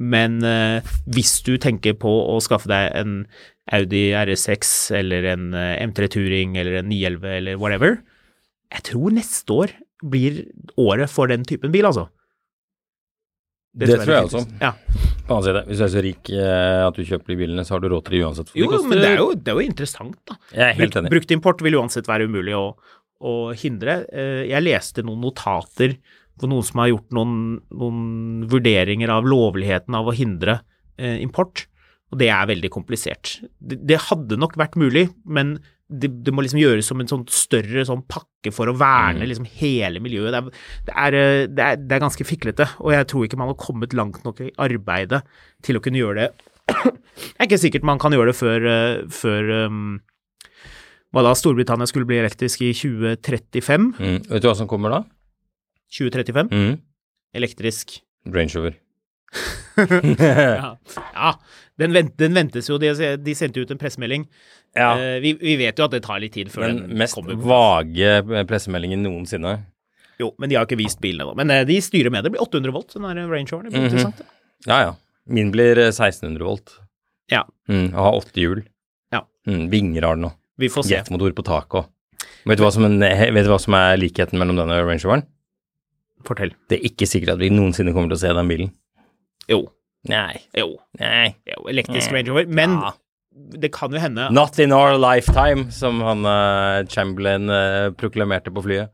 [0.00, 0.80] men eh,
[1.12, 3.18] hvis du tenker på å skaffe deg en
[3.76, 7.98] Audi RS6 eller en øh, M3 Touring eller en 911 eller whatever,
[8.72, 10.40] jeg tror neste år blir
[10.80, 12.06] året for den typen bil, altså.
[13.76, 14.40] Det tror jeg også.
[14.58, 14.72] Ja.
[15.28, 17.76] På annen side, hvis du er så rik eh, at du kjøper de bilene, så
[17.76, 18.48] har du råd til det uansett.
[18.50, 20.38] For Jo, det men det er jo, det er jo interessant, da.
[20.56, 21.12] Jeg er helt enig.
[21.12, 22.64] Brukt, import vil uansett være umulig å,
[23.22, 24.00] å hindre.
[24.10, 25.94] Eh, Jeg leste noen notater
[26.40, 27.34] hvor noen som har gjort noen,
[27.76, 30.60] noen vurderinger av lovligheten av å hindre
[30.96, 31.66] eh, import,
[32.10, 33.36] og det er veldig komplisert.
[33.58, 35.58] Det, det hadde nok vært mulig, men
[35.90, 39.46] det, det må liksom gjøres som en sånn større sånn pakke for å verne liksom
[39.58, 40.32] hele miljøet.
[40.32, 40.50] Det er,
[40.86, 41.16] det, er,
[41.50, 44.42] det, er, det er ganske fiklete, og jeg tror ikke man har kommet langt nok
[44.46, 45.22] i arbeidet
[45.66, 46.30] til å kunne gjøre det.
[46.70, 49.96] Det er ikke sikkert man kan gjøre det før, eh, før um,
[51.10, 53.88] hva da, Storbritannia skulle bli elektrisk i 2035?
[53.98, 54.20] Mm.
[54.30, 55.00] Vet du hva som kommer da?
[55.98, 56.50] 2035?
[56.52, 56.78] Mm.
[57.34, 57.98] Elektrisk.
[58.26, 58.78] Range Rover.
[59.80, 60.76] Ja,
[61.14, 61.30] ja
[61.80, 62.76] den, vent, den ventes jo.
[62.82, 62.90] De,
[63.22, 64.26] de sendte ut en pressemelding.
[64.76, 67.16] Ja, Eh, vi, vi vet jo at det tar litt tid før den den mest
[67.16, 67.38] kommer.
[67.42, 69.54] vage pressemeldingen noensinne.
[70.20, 71.34] Jo, men de har ikke vist bilene nå.
[71.38, 72.28] Men eh, de styrer med det.
[72.30, 74.20] Det blir 800 volt, den der Range interessant.
[74.20, 74.26] det.
[74.68, 74.92] Ja, ja.
[75.30, 76.76] Min blir eh, 1600 volt.
[77.30, 77.92] Ja, Mm.
[77.94, 78.64] Og har åtte hjul.
[79.14, 79.20] Ja.
[79.46, 79.68] Mm.
[79.70, 80.32] Vinger har den òg.
[80.58, 80.94] vi får se.
[80.96, 81.86] Jetmotor på taket òg.
[82.50, 85.22] Vet, du hva som vet du hva som er likheten mellom denne Range Roveren?
[86.26, 86.52] Fortell.
[86.68, 88.72] Det er ikke sikkert at vi noensinne kommer til å se den bilen.
[89.50, 89.64] Jo.
[90.08, 90.40] Nei.
[90.56, 90.74] Jo.
[91.00, 91.34] Nei.
[91.48, 92.48] jo elektrisk Range Rover.
[92.48, 92.92] Men Ja.
[93.60, 98.64] det kan jo hende Not in our lifetime, som han uh, Chamberlain uh, proklamerte på
[98.64, 98.90] flyet.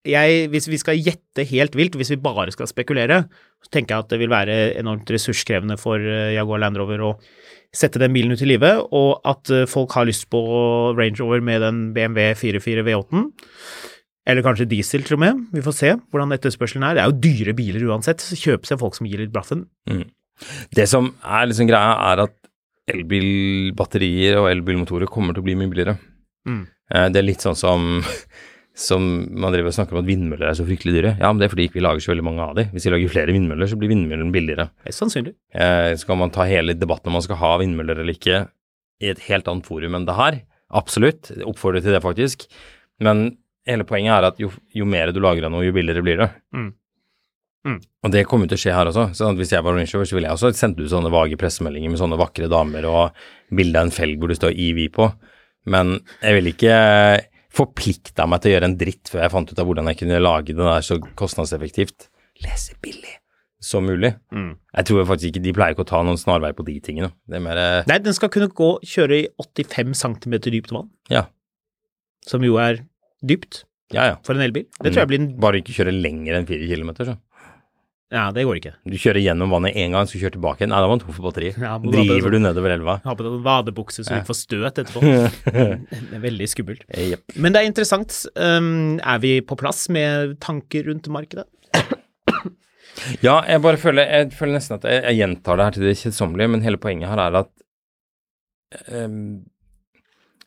[0.00, 3.26] jeg, hvis vi skal gjette helt vilt, hvis vi bare skal spekulere,
[3.60, 7.10] så tenker jeg at det vil være enormt ressurskrevende for uh, Jaguar Land Rover å
[7.76, 10.40] sette den bilen ut i live, og at folk har lyst på
[10.96, 13.28] Range Rover med den BMW 44 V8-en.
[14.28, 15.38] Eller kanskje diesel, til og med.
[15.56, 16.98] Vi får se hvordan etterspørselen er.
[16.98, 18.20] Det er jo dyre biler uansett.
[18.20, 19.64] Så kjøper seg folk som gir litt blaffen.
[20.76, 22.36] Det som er liksom greia, er at
[22.90, 25.96] elbilbatterier og elbilmotorer kommer til å bli mye billigere.
[26.48, 26.62] Mm.
[26.94, 28.00] Eh, Det er litt sånn som
[28.80, 29.02] som
[29.36, 31.10] man driver og snakker om at vindmøller er så fryktelig dyre.
[31.20, 32.64] Ja, men det er fordi vi lager så veldig mange av de.
[32.72, 34.68] Hvis vi lager flere vindmøller, så blir vindmøllene billigere.
[34.86, 35.34] Mest sannsynlig.
[35.52, 38.44] Eh, kan man ta hele debatten om man skal ha vindmøller eller ikke
[39.00, 40.38] i et helt annet forum enn det her?
[40.80, 41.32] Absolutt.
[41.44, 42.46] Oppfordrer til det, faktisk.
[43.04, 43.36] Men
[43.68, 46.30] hele poenget er at jo, jo mer du lager av noe, jo billigere blir det.
[46.56, 46.70] Mm.
[47.68, 47.78] Mm.
[48.06, 49.08] Og det kommer til å skje her også.
[49.18, 52.00] Så hvis jeg var Rover, så ville jeg også sendt ut sånne vage pressemeldinger med
[52.00, 53.18] sånne vakre damer og
[53.52, 55.10] bilde av en felg hvor det står EV på.
[55.68, 56.78] Men jeg ville ikke
[57.52, 60.20] forplikta meg til å gjøre en dritt før jeg fant ut av hvordan jeg kunne
[60.22, 62.06] lage det der så kostnadseffektivt,
[62.44, 63.16] lese billig,
[63.60, 64.14] som mulig.
[64.32, 64.52] Mm.
[64.78, 67.10] Jeg tror faktisk ikke de pleier ikke å ta noen snarvei på de tingene.
[67.28, 70.88] Det er mer eh, Nei, den skal kunne gå, kjøre i 85 cm dypt vann,
[71.12, 71.26] Ja.
[72.24, 72.84] som jo er
[73.22, 74.14] dypt Ja, ja.
[74.26, 74.68] for en elbil.
[74.78, 77.16] Det tror jeg blir en Bare ikke kjøre lenger enn fire kilometer, så.
[78.10, 78.72] Ja, det går ikke.
[78.90, 80.72] Du kjører gjennom vannet én gang, så kjører tilbake igjen.
[80.72, 81.52] Nei, da var den tom for batteri.
[81.54, 82.96] Ja, Driver du nedover elva?
[83.04, 85.02] Ha på deg vadebukse så du ikke får støt etterpå.
[85.54, 86.82] det er veldig skummelt.
[86.90, 87.36] Yep.
[87.38, 88.16] Men det er interessant.
[88.34, 91.46] Um, er vi på plass med tanker rundt markedet?
[93.22, 95.94] Ja, jeg bare føler, jeg føler nesten at jeg, jeg gjentar det her til det
[96.02, 97.50] kjedsommelige, men hele poenget her er at
[98.90, 99.22] ehm,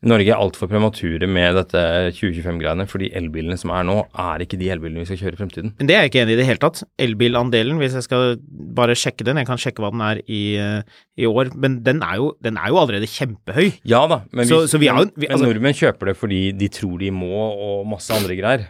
[0.04, 1.80] Norge er altfor premature med dette
[2.18, 5.72] 2025-greiene, fordi elbilene som er nå, er ikke de elbilene vi skal kjøre i fremtiden.
[5.80, 6.82] Men det er jeg ikke enig i i det hele tatt.
[7.00, 8.36] Elbilandelen, hvis jeg skal
[8.76, 12.04] bare sjekke den, jeg kan sjekke hva den er i, uh, i år, men den
[12.04, 13.80] er, jo, den er jo allerede kjempehøy.
[13.88, 16.18] Ja da, men, Så- vi, så vi jo- men, vi- men altså- nordmenn kjøper det
[16.20, 18.68] fordi de tror de må, og masse andre greier.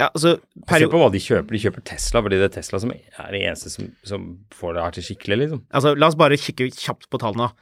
[0.00, 1.52] Ja, altså, Se på hva de kjøper.
[1.54, 4.82] De kjøper Tesla fordi det er Tesla som er det eneste som, som får det
[4.82, 5.60] her til skikkelig, liksom.
[5.72, 7.52] altså, la oss bare kikke kjapt på tallene.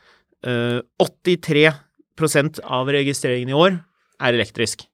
[0.47, 1.69] Uh, 83
[2.65, 3.79] av registreringen i år
[4.21, 4.87] er elektrisk.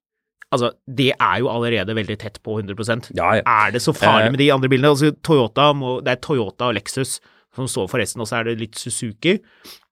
[0.50, 3.42] Altså, det er jo allerede veldig tett på 100 Ja, ja.
[3.44, 4.30] Er det så farlig Eh.
[4.30, 4.88] med de andre bilene?
[4.88, 7.20] Altså, Toyota må, det er Toyota og Lexus
[7.54, 9.38] som står for resten, og så er det litt Suzuki.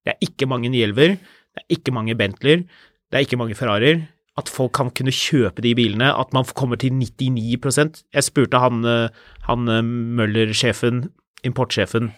[0.05, 2.65] Det er ikke mange Nielver, det er ikke mange Bentleyer,
[3.11, 4.09] det er ikke mange Ferrarier.
[4.39, 8.85] At folk kan kunne kjøpe de bilene, at man kommer til 99% Jeg spurte han,
[8.85, 9.09] eh,
[9.49, 11.11] han eh, Møller-sjefen,
[11.43, 12.13] importsjefen,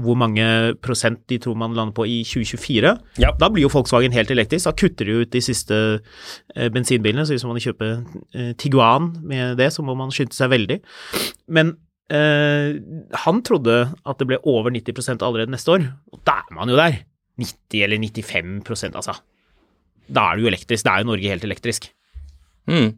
[0.00, 0.44] hvor mange
[0.84, 2.92] prosent de tror man lander på i 2024.
[3.20, 3.32] Ja.
[3.40, 4.68] Da blir jo Volkswagen helt elektrisk.
[4.68, 5.78] Da kutter de ut de siste
[6.56, 7.26] eh, bensinbilene.
[7.26, 7.90] Så hvis man kjøper
[8.34, 10.78] eh, Tiguan med det, så må man skynde seg veldig.
[11.52, 11.74] Men
[12.12, 12.78] eh,
[13.26, 15.86] han trodde at det ble over 90% allerede neste år.
[16.14, 17.02] Og da er man jo der.
[17.40, 19.16] 90 eller 95% altså.
[20.12, 20.86] Da er det jo elektrisk.
[20.86, 21.92] Da er jo Norge helt elektrisk.
[22.70, 22.92] Mm.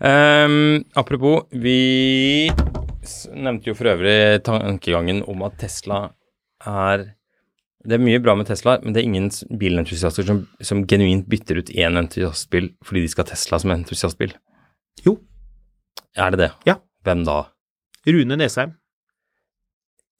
[0.00, 2.50] Um, apropos, vi
[3.34, 6.10] nevnte jo for øvrig tankegangen om at Tesla
[6.66, 7.06] er
[7.80, 11.62] Det er mye bra med Tesla, men det er ingen bilentusiaster som, som genuint bytter
[11.62, 14.34] ut én entusiastbil fordi de skal ha Tesla som entusiastbil.
[15.06, 15.14] Jo.
[16.14, 16.50] Er det det?
[16.68, 16.74] Ja.
[17.08, 17.38] Hvem da?
[18.06, 18.74] Rune Nesheim.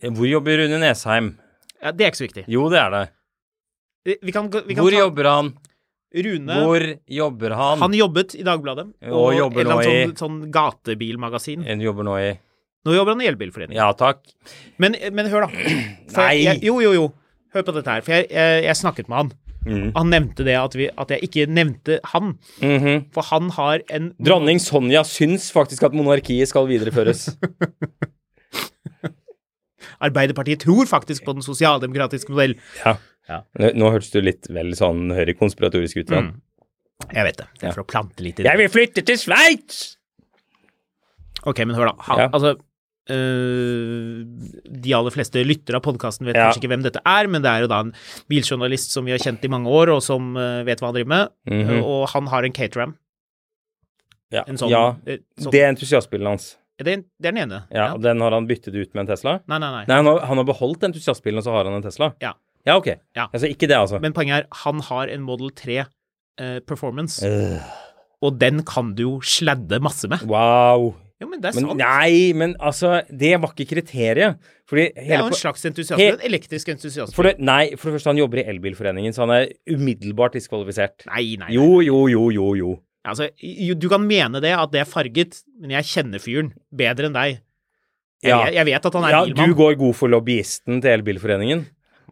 [0.01, 1.35] Hvor jobber Rune Nesheim?
[1.83, 2.45] Ja, det er ikke så viktig.
[2.49, 3.05] Jo, det er det.
[4.25, 5.53] Vi kan, vi kan Hvor ta jobber han?
[6.17, 7.79] Rune Hvor jobber han?
[7.85, 8.87] Han jobbet i Dagbladet.
[9.13, 11.67] Og jobber et eller nå i- sånn, sånn gatebilmagasin.
[11.69, 12.31] En jobber nå i
[12.87, 13.77] Nå jobber han i Elbilforeningen.
[13.77, 14.23] Ja takk.
[14.81, 15.51] Men, men hør, da.
[16.15, 16.41] For Nei.
[16.47, 17.07] Jeg, jo, jo, jo.
[17.55, 18.05] Hør på dette her.
[18.07, 19.33] For jeg, jeg, jeg snakket med han.
[19.67, 19.89] Mm.
[19.93, 22.31] Han nevnte det at, vi, at jeg ikke nevnte han.
[22.65, 23.03] Mhm.
[23.13, 27.27] For han har en Dronning Sonja syns faktisk at monarkiet skal videreføres.
[30.01, 32.57] Arbeiderpartiet tror faktisk på den sosialdemokratiske modell.
[32.85, 32.97] ja.
[33.31, 33.37] Ja.
[33.63, 36.09] Nå, nå hørtes du litt vel sånn høyrekonspiratorisk ut.
[36.11, 36.31] Mm.
[37.15, 37.45] Jeg vet det.
[37.61, 38.49] Det er for å plante litt i det.
[38.51, 39.77] Jeg vil flytte til Sveits!
[41.47, 41.95] Ok, men hør da.
[42.09, 42.27] Han, Ja.
[42.35, 42.57] Altså,
[43.11, 46.49] de aller fleste lyttere av podkasten vet Ja.
[46.49, 47.93] kanskje ikke hvem dette er, men det er jo da en
[48.31, 51.13] biljournalist som vi har kjent i mange år, og som øh, vet hva han driver
[51.15, 51.29] med.
[51.51, 51.83] Mhm.
[51.85, 52.97] Og han har en Caterham.
[54.31, 54.95] Ja, En sånn, ja.
[55.07, 56.57] eh, sånn det er entusiastbilen hans.
[56.79, 57.65] det, er, det den ene.
[57.75, 59.41] Ja, og Den har han byttet ut med en Tesla?
[59.51, 59.85] Nei, nei, nei.
[59.89, 62.13] Nei, han har, han har beholdt entusiastbilen, og så har han en Tesla?
[62.23, 62.35] Ja.
[62.67, 62.87] Ja, ok.
[63.17, 63.27] Ja.
[63.33, 63.99] Altså ikke det, altså.
[64.01, 65.81] Men poenget er, han har en Model 3
[66.41, 67.59] uh, Performance, Uh.
[68.23, 70.21] og den kan du jo sladde masse med.
[70.29, 70.95] wow.
[71.21, 71.79] Jo, men det er Men sant.
[71.83, 74.39] nei, men altså Det var ikke kriteriet.
[74.71, 76.07] Fordi det er jo en slags entusiasme.
[76.15, 77.15] En elektrisk entusiast.
[77.15, 81.05] for det, Nei, for det første, han jobber i Elbilforeningen, så han er umiddelbart diskvalifisert.
[81.11, 81.55] Nei, nei, nei.
[81.59, 82.71] Jo, jo, jo, jo, jo.
[83.05, 83.29] Altså,
[83.81, 87.41] du kan mene det, at det er farget, men jeg kjenner fyren bedre enn deg.
[88.23, 88.51] Jeg, Ja.
[88.53, 89.49] jeg, vet at han er Ja, bilmann.
[89.49, 91.67] du går god for lobbyisten til Elbilforeningen.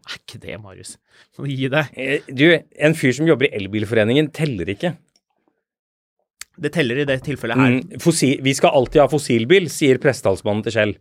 [0.09, 0.97] Er ikke det, Marius.
[1.37, 1.85] Gi deg.
[1.95, 2.45] Eh, Du,
[2.79, 4.97] en fyr som jobber i Elbilforeningen, teller ikke.
[6.59, 7.75] Det teller i det tilfellet her.
[7.77, 10.93] Mm, fossil, vi skal alltid ha fossilbil, sier prestetalsmannen til Shell.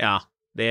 [0.00, 0.18] Ja,
[0.56, 0.70] det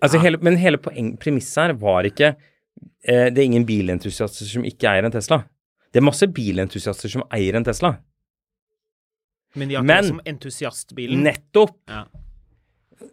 [0.00, 0.22] Altså, ja.
[0.26, 4.88] hele, men hele poeng, premisset her var ikke eh, Det er ingen bilentusiaster som ikke
[4.92, 5.42] eier en Tesla.
[5.92, 7.96] Det er masse bilentusiaster som eier en Tesla.
[9.58, 11.24] Men de har ikke som entusiastbilen.
[11.26, 11.76] Nettopp!
[11.90, 12.06] Ja.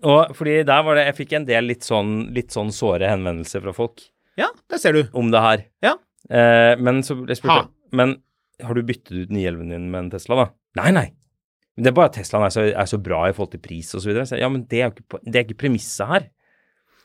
[0.06, 3.64] Og fordi der var det Jeg fikk en del litt sånn, litt sånn såre henvendelser
[3.66, 4.06] fra folk
[4.40, 5.02] ja, det ser du.
[5.20, 5.64] om det her.
[5.84, 5.98] Ja.
[6.32, 7.68] Eh, men så jeg spurte.
[7.92, 8.14] Men
[8.66, 10.48] har du byttet ut 911 din med en Tesla, da?
[10.82, 11.08] Nei, nei.
[11.78, 13.94] Men Det er bare at Teslaen er så, er så bra i forhold til pris
[14.04, 14.28] videre.
[14.40, 16.28] Ja, men det er jo ikke, det er ikke premisset her.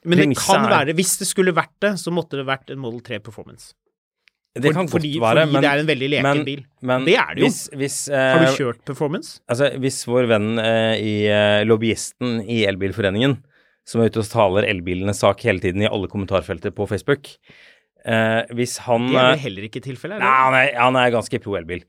[0.05, 2.71] Men det Premisset kan er- være, hvis det skulle vært det, så måtte det vært
[2.75, 3.73] en Model 3 Performance.
[4.55, 6.61] Det For- kan fordi, godt være, fordi men det er en veldig leken men, bil.
[6.83, 7.47] Men Det er det jo.
[7.47, 9.40] Hvis, hvis, Har eh, du kjørt Performance?
[9.51, 13.38] Altså, hvis vår venn uh, i uh, lobbyisten i Elbilforeningen,
[13.85, 17.33] som er ute og taler elbilenes sak hele tiden i alle kommentarfelter på Facebook
[18.05, 20.23] eh, Hvis han Det er vel eh, heller ikke tilfellet?
[20.23, 21.85] Nei, han er, han er ganske pro elbil.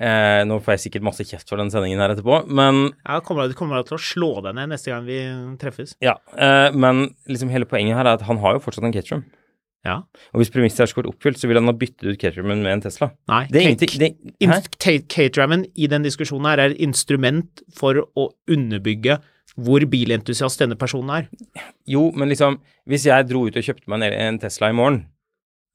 [0.00, 3.48] Eh, nå får jeg sikkert masse kjeft for den sendingen her etterpå, men Ja, kommer
[3.50, 5.18] du kommer til å slå deg ned neste gang vi
[5.60, 5.96] treffes?
[6.00, 6.16] ja.
[6.32, 9.26] Eh, men liksom hele poenget her er at han har jo fortsatt en Caterham.
[9.84, 9.96] Ja.
[10.32, 12.76] Og hvis premisset er så godt oppfylt, så vil han ha byttet ut Caterhamen med
[12.76, 13.10] en Tesla.
[13.28, 13.46] Nei.
[13.50, 13.64] Det
[15.74, 19.18] i den diskusjonen her er et instrument for å underbygge
[19.58, 21.26] hvor bilentusiast denne personen er.
[21.84, 25.04] Jo, men liksom Hvis jeg dro ut og kjøpte meg en, en Tesla i morgen,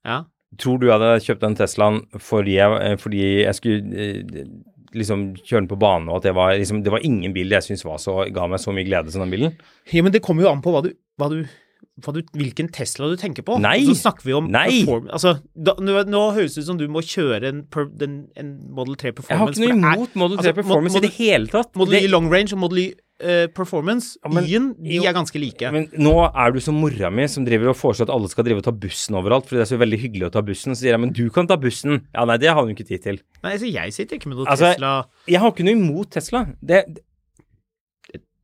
[0.07, 0.21] Ja.
[0.57, 4.47] tror du jeg hadde kjøpt den Teslaen fordi jeg, eh, fordi jeg skulle eh,
[4.95, 7.65] liksom kjøre den på bane, og at det var liksom Det var ingen bil jeg
[7.65, 9.57] syns var så ga meg så mye glede som den bilen?
[9.91, 13.17] ja, men det kommer jo an på hva du, hva du, du hvilken Tesla du
[13.19, 13.57] tenker på.
[13.59, 13.81] Nei.
[13.89, 14.85] Så snakker vi om Nei.
[15.11, 18.55] Altså, da, nå, nå høres det ut som du må kjøre en, per, den, en
[18.71, 19.59] Model 3 Performance.
[19.59, 21.75] Jeg har ikke noe er- imot Model 3 altså, Performance Model- i det hele tatt.
[21.75, 22.87] Model det, Y Long Range og Model Y
[23.19, 25.71] eh, Performance, Ja, men- Y-en, de jo, er ganske like.
[25.71, 28.57] Men nå er du som mora mi som driver og foreslår at alle skal drive
[28.61, 30.73] og ta bussen overalt, fordi det er så veldig hyggelig å ta bussen.
[30.75, 32.01] Så sier jeg men du kan ta bussen.
[32.13, 33.19] Ja, nei, det har hun ikke tid til.
[33.43, 36.45] Nei, altså, jeg sitter ikke med noe Altså, Tesla Jeg har ikke noe imot Tesla.
[36.61, 36.83] Det,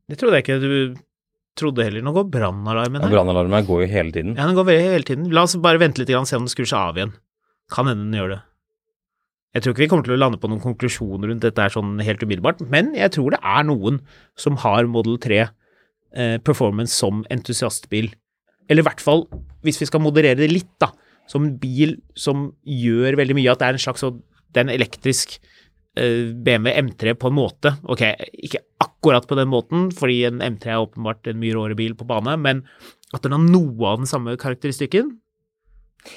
[0.08, 0.96] Det trodde jeg ikke du
[1.56, 2.02] trodde heller.
[2.02, 3.08] Nå går brannalarmen ja.
[3.08, 4.34] Brannalarmen går jo hele tiden.
[4.36, 5.30] Ja, den går hele tiden.
[5.32, 7.14] La oss bare vente litt og se om den skrur seg av igjen.
[7.72, 8.40] Kan hende den gjør det.
[9.54, 12.00] Jeg tror ikke vi kommer til å lande på noen konklusjoner rundt dette her sånn
[12.02, 14.00] helt umiddelbart, men jeg tror det er noen
[14.38, 18.10] som har Model 3 eh, Performance som entusiastbil.
[18.66, 19.28] Eller i hvert fall,
[19.62, 20.90] hvis vi skal moderere det litt, da,
[21.30, 24.22] som en bil som gjør veldig mye, at det er en slags sånn
[24.54, 25.32] Det elektrisk
[25.98, 27.72] eh, BMW M3 på en måte.
[27.90, 31.96] Ok, ikke akkurat på den måten, fordi en M3 er åpenbart en mye råere bil
[31.98, 32.62] på bane, men
[33.14, 35.16] at den har noe av den samme karakteristikken.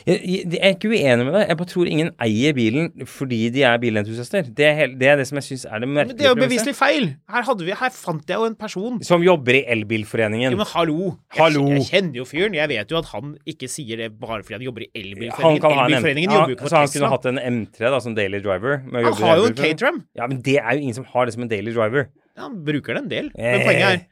[0.07, 1.43] Jeg, jeg, er ikke uenig med deg.
[1.47, 4.49] Jeg bare tror ingen eier bilen fordi de er bilentusiaster.
[4.57, 6.39] Det er, hel- det, er det som jeg syns er det Men det er jo
[6.39, 7.09] beviselig feil.
[7.31, 8.99] Her, vi, her fant jeg jo en person.
[9.07, 10.55] Som jobber i Elbilforeningen.
[10.55, 11.13] Jo, men hallo.
[11.37, 11.63] Hallo.
[11.71, 12.57] Jeg, jeg kjenner jo fyren.
[12.59, 15.71] Jeg vet jo at han ikke sier det bare fordi han jobber i han Elbilforeningen.
[15.71, 18.83] Elbilforeningen ja, jobber jo ikke så han kunne hatt en M3 da, som daily driver.
[18.83, 19.57] Han har jo en.
[19.57, 20.03] Caterham.
[20.17, 22.09] Ja, men det er jo ingen som har det som en daily driver.
[22.37, 23.33] Ja, han bruker det en del.
[23.33, 24.05] Men poenget er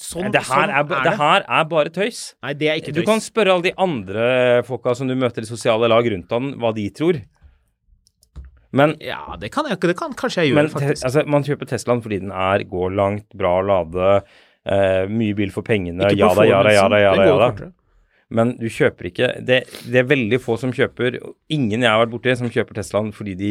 [0.00, 2.20] Sånn, det, her sånn er, er det her er bare tøys.
[2.40, 5.48] Nei, det er ikke Du kan spørre alle de andre folka som du møter i
[5.50, 7.20] sosiale lag rundt han, hva de tror.
[8.72, 11.04] Men, Ja, det kan, jeg, det kan kanskje jeg gjøre, men faktisk.
[11.04, 14.14] altså, man kjøper Teslaen fordi den er, går langt, bra å lade,
[14.64, 17.70] eh, mye bil for pengene, Ikke jada, jada, jada, det jada.
[18.32, 19.58] Men du kjøper ikke det,
[19.92, 21.18] det er veldig få som kjøper
[21.52, 23.50] Ingen jeg har vært borti som kjøper Teslaen fordi de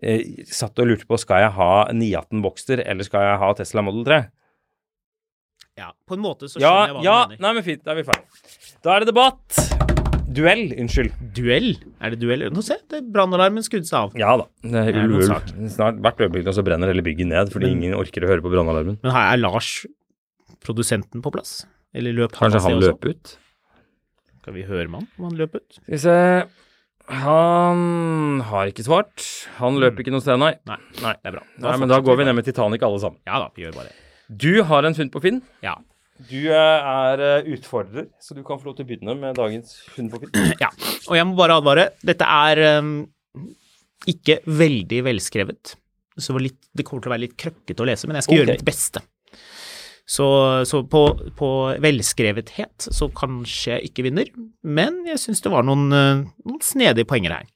[0.00, 3.84] eh, satt og lurte på skal jeg ha 918 Boxster eller skal jeg ha Tesla
[3.84, 4.22] Model 3.
[5.76, 7.40] Ja, på en måte så Ja, skjønner jeg hva ja, du mener.
[7.44, 8.54] nei, men fint, da er vi ferdige.
[8.86, 9.58] Da er det debatt.
[10.36, 11.12] Duell, unnskyld.
[11.36, 11.68] Duell?
[12.00, 12.46] Er det duell?
[12.52, 14.16] Nå se, det brannalarmen skrudde seg av.
[14.16, 14.46] Ja da.
[14.64, 15.26] Det er ulv.
[15.72, 18.52] Snart hvert øyeblikk så brenner hele bygget ned fordi Men- ingen orker å høre på
[18.52, 18.98] brannalarmen.
[19.02, 19.84] Men her er Lars,
[20.64, 21.66] produsenten, på plass?
[21.94, 23.36] Eller løp han Kanskje han løp ut?
[24.40, 25.68] Skal vi høre med han om han løp ut?
[25.76, 26.16] Skal vi se
[27.08, 29.46] Han har ikke svart.
[29.60, 30.54] Han løper ikke noe sted, nei.
[30.66, 31.12] Nei, Nei.
[31.22, 31.44] det er bra.
[31.60, 33.20] nei men da går vi ned med Titanic alle sammen.
[33.28, 33.94] Ja da, vi gjør bare det.
[34.28, 35.40] Du har en funn på Finn.
[35.64, 35.76] Ja.
[36.30, 39.76] Du eh, er eh, utfordrer, så du kan få lov til å begynne med dagens
[39.92, 40.32] funn på Finn.
[40.64, 40.70] ja.
[41.06, 42.94] Og jeg må bare advare, dette er um,
[44.08, 45.76] ikke veldig velskrevet.
[46.16, 48.34] Så det litt, det kommer til å være litt krøkkete å lese, men jeg skal
[48.34, 48.42] okay.
[48.42, 49.04] gjøre mitt beste.
[50.06, 50.26] Så,
[50.70, 51.02] så på,
[51.36, 51.50] på
[51.82, 54.30] velskrevethet så kanskje jeg ikke vinner,
[54.62, 57.48] men jeg syns det var noen, eh, noen snedige poenger her.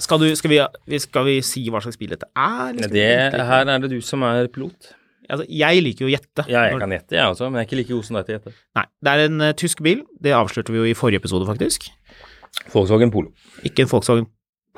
[0.00, 0.52] Skal, du, skal,
[0.88, 2.72] vi, skal vi si hva slags bil dette er?
[2.72, 4.94] eller Det, her er det du som er pilot.
[5.30, 6.44] Altså, jeg liker jo å gjette.
[6.50, 8.34] Ja, jeg kan gjette, jeg også, men jeg er ikke like god som deg til
[8.34, 8.52] å gjette.
[8.78, 10.02] Nei, det er en uh, tysk bil.
[10.24, 11.86] Det avslørte vi jo i forrige episode, faktisk.
[12.72, 13.30] Volkswagen Polo.
[13.66, 14.26] Ikke en Volkswagen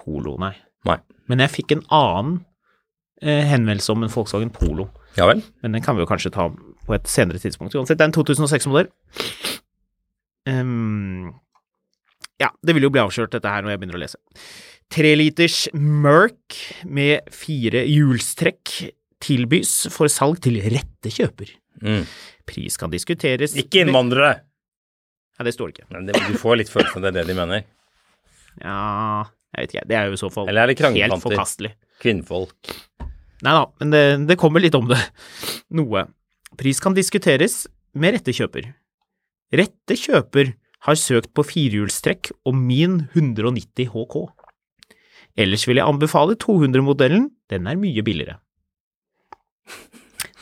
[0.02, 0.52] Polo, nei.
[0.88, 0.98] Nei.
[1.30, 2.34] Men jeg fikk en annen
[3.22, 4.90] uh, henvendelse om en Volkswagen Polo.
[5.16, 5.40] Ja vel?
[5.64, 7.76] Men den kan vi jo kanskje ta på et senere tidspunkt.
[7.78, 8.90] Uansett, det er en 2006-modell.
[10.50, 11.32] Um,
[12.42, 14.20] ja, det vil jo bli avslørt dette her når jeg begynner å lese.
[14.92, 18.72] Tre liters Merc med fire hjulstrekk
[19.22, 21.54] tilbys for salg til rette kjøper.
[21.80, 22.02] Mm.
[22.48, 24.42] Pris kan diskuteres Ikke innvandrere!
[25.38, 25.88] Ja, det står det ikke.
[25.94, 27.64] Men det, du får litt følelsen av det er det de mener.
[28.60, 29.24] Ja,
[29.56, 31.72] jeg vet ikke, det er jo i så fall Eller er det helt forkastelig.
[32.02, 32.74] Kvinnfolk.
[33.42, 35.00] Nei da, men det, det kommer litt om det.
[35.72, 36.04] Noe.
[36.60, 37.62] Pris kan diskuteres
[37.96, 38.68] med rette kjøper.
[39.56, 40.52] Rette kjøper
[40.84, 44.20] har søkt på firehjulstrekk og min 190 HK.
[45.40, 48.38] Ellers vil jeg anbefale 200-modellen, den er mye billigere.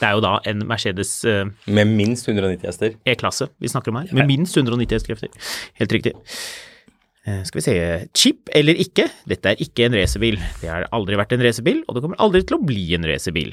[0.00, 2.96] Det er jo da en Mercedes uh, Med minst 190 hester.
[3.05, 5.50] E-klasse vi snakker om her, med minst 190 hestekrefter.
[5.76, 6.14] Helt riktig.
[7.29, 7.74] Uh, Skal vi se
[8.16, 10.40] Chip eller ikke, dette er ikke en racerbil.
[10.62, 13.53] Det har aldri vært en racerbil, og det kommer aldri til å bli en racerbil.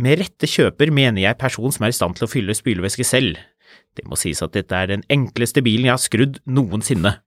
[0.00, 3.40] Med rette kjøper mener jeg person som er i stand til å fylle spylevæske selv.
[3.98, 7.18] Det må sies at dette er den enkleste bilen jeg har skrudd noensinne.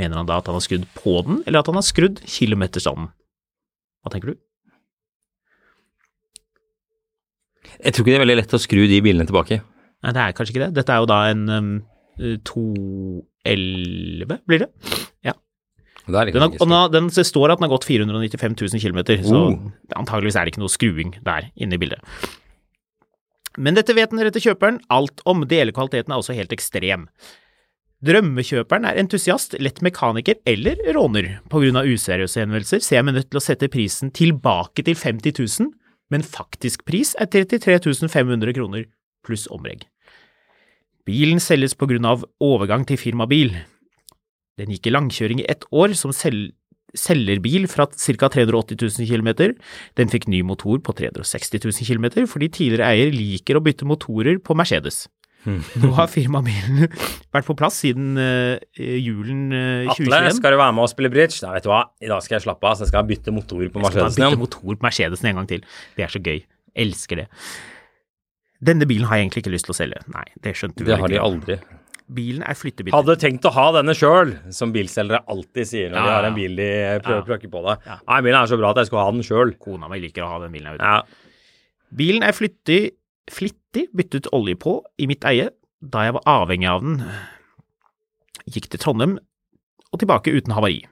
[0.00, 3.08] Mener han da at han har skrudd på den, eller at han har skrudd kilometerstanden?
[4.04, 4.36] Hva tenker du?
[7.82, 9.60] Jeg tror ikke det er veldig lett å skru de bilene tilbake.
[10.04, 10.74] Nei, det er kanskje ikke det.
[10.78, 11.72] Dette er jo da en um,
[12.46, 14.68] 211, blir det?
[15.26, 15.34] Ja.
[16.06, 19.40] Det Den, har, den, den det står at den har gått 495 000 km, så
[19.42, 19.56] Oh.
[19.98, 22.00] antageligvis er det ikke noe skruing der inne i bildet.
[23.58, 27.08] Men dette vet den rette kjøperen alt om, delekvaliteten er også helt ekstrem.
[28.06, 31.40] Drømmekjøperen er entusiast, lett mekaniker eller råner.
[31.50, 35.72] Av useriøse henvendelser ser jeg meg nødt til å sette prisen tilbake til 50 000,
[36.14, 38.86] men faktisk pris er 33 500 kroner
[39.26, 39.88] pluss omregg.
[41.06, 43.56] Bilen selges på grunn av overgang til firmabil.
[44.58, 46.50] Den gikk i langkjøring i ett år som sel
[46.96, 48.28] selgerbil fra ca.
[48.32, 49.56] 380 000 km.
[49.98, 54.40] Den fikk ny motor på 360 000 km fordi tidligere eier liker å bytte motorer
[54.40, 55.04] på Mercedes.
[55.82, 56.88] Nå har firmabilen
[57.34, 61.38] vært på plass siden uh, julen eh, Atle, skal du være med og spille bridge?
[61.44, 63.62] Nei, vet du hva, i dag skal jeg slappe av, så jeg skal bytte motor
[63.62, 65.64] på Jeg skal bytte motor på Mercedesen en gang til.
[65.96, 66.42] Det er så gøy.
[66.76, 67.26] Elsker det.
[68.66, 70.00] Denne bilen har jeg egentlig ikke lyst til å selge.
[70.12, 71.58] Nei, det skjønte du Det har de aldri.
[72.16, 72.94] Bilen er flyttebil.
[72.94, 76.36] Hadde tenkt å ha denne sjøl, som bilselgere alltid sier når Ja, de har en
[76.36, 76.68] bil de
[77.02, 77.24] prøver Ja.
[77.24, 77.88] å plukke på deg.
[77.88, 77.96] Ja.
[78.06, 79.54] Nei, bilen er så bra at jeg skulle ha den sjøl.
[79.58, 80.70] Kona mi liker å ha den bilen.
[80.70, 80.86] Jeg vet.
[80.86, 81.02] Ja.
[81.96, 82.80] Bilen er flyttig,
[83.32, 87.00] flittig byttet olje på i mitt eie da jeg var avhengig av den.
[88.46, 89.16] Gikk til Trondheim
[89.92, 90.84] og tilbake uten havari.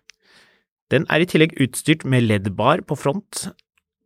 [0.92, 3.46] Den er i tillegg utstyrt med LED-bar på front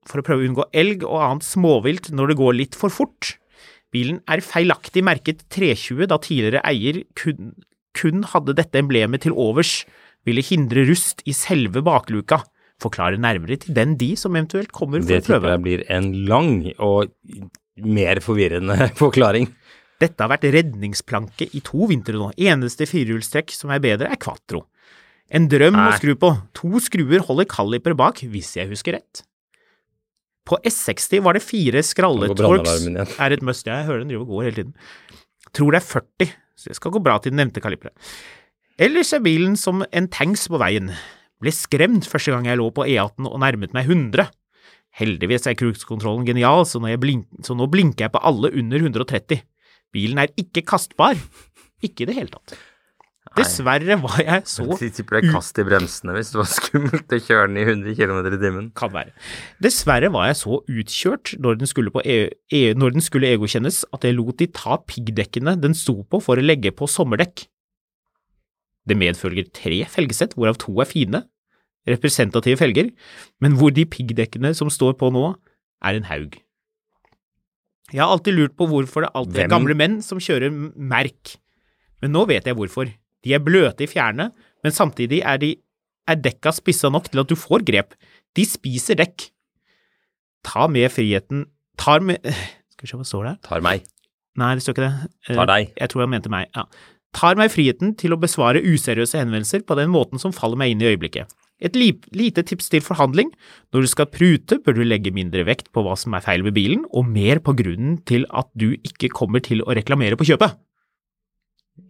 [0.08, 3.34] for å prøve å unngå elg og annet småvilt når det går litt for fort.
[3.92, 7.54] Bilen er feilaktig merket 320 da tidligere eier kun,
[7.96, 9.82] kun hadde dette emblemet til overs,
[10.28, 12.42] ville hindre rust i selve bakluka.
[12.82, 15.40] Forklare nærmere til den de som eventuelt kommer for Det å prøve.
[15.40, 17.10] tipper jeg blir en lang og
[17.84, 19.48] mer forvirrende forklaring.
[19.98, 22.30] Dette har vært redningsplanke i to vintre nå.
[22.38, 24.64] Eneste firehjulstrekk som er bedre, er quatro.
[25.28, 26.30] En drøm å skru på.
[26.56, 29.24] To skruer holder kaliper bak, hvis jeg husker rett.
[30.48, 32.86] På S60 var det fire skralletorks.
[33.20, 33.66] Er et must.
[33.68, 34.74] Jeg hører den driver og går hele tiden.
[35.52, 37.92] Tror det er 40, så det skal gå bra til den nevnte kaliberet.
[38.80, 40.92] Ellers er bilen som en tanks på veien.
[41.42, 44.30] Ble skremt første gang jeg lå på E18 og nærmet meg 100.
[44.98, 46.80] Heldigvis er cruisekontrollen genial, så,
[47.46, 49.44] så nå blinker jeg på alle under 130.
[49.94, 51.18] Bilen er ikke kastbar.
[51.84, 52.58] Ikke i det hele tatt.
[53.36, 54.64] Dessverre var jeg så
[54.96, 57.98] tipper det er kast i bremsene hvis det var skummelt å kjøre den i 100
[57.98, 58.70] km i timen.
[58.78, 59.12] Kan være.
[59.62, 62.18] Dessverre var jeg så utkjørt når den skulle, på e
[62.54, 66.40] e når den skulle e-godkjennes at jeg lot de ta piggdekkene den sto på for
[66.40, 67.46] å legge på sommerdekk.
[68.88, 71.26] Det medfølger tre felgesett, hvorav to er fine,
[71.88, 72.90] representative felger,
[73.42, 75.32] men hvor de piggdekkene som står på nå,
[75.84, 76.36] er en haug.
[77.92, 81.36] Jeg har alltid lurt på hvorfor det alltid er gamle menn som kjører merk,
[82.02, 82.90] men nå vet jeg hvorfor.
[83.24, 84.28] De er bløte i fjærene,
[84.62, 85.54] men samtidig er, de,
[86.08, 87.96] er dekka spissa nok til at du får grep.
[88.36, 89.30] De spiser dekk.
[90.46, 92.22] Ta med friheten Tar med
[92.74, 93.40] Skal vi se, hva står der?
[93.46, 93.86] Tar meg.
[94.38, 95.10] Nei, det står ikke det.
[95.26, 95.72] Eh, Tar deg.
[95.80, 96.46] Jeg tror han mente meg.
[96.54, 96.66] Ja.
[97.16, 100.84] Tar meg friheten til å besvare useriøse henvendelser på den måten som faller meg inn
[100.84, 101.30] i øyeblikket.
[101.58, 103.32] Et lite tips til forhandling.
[103.74, 106.54] Når du skal prute, bør du legge mindre vekt på hva som er feil med
[106.54, 110.54] bilen, og mer på grunnen til at du ikke kommer til å reklamere på kjøpet.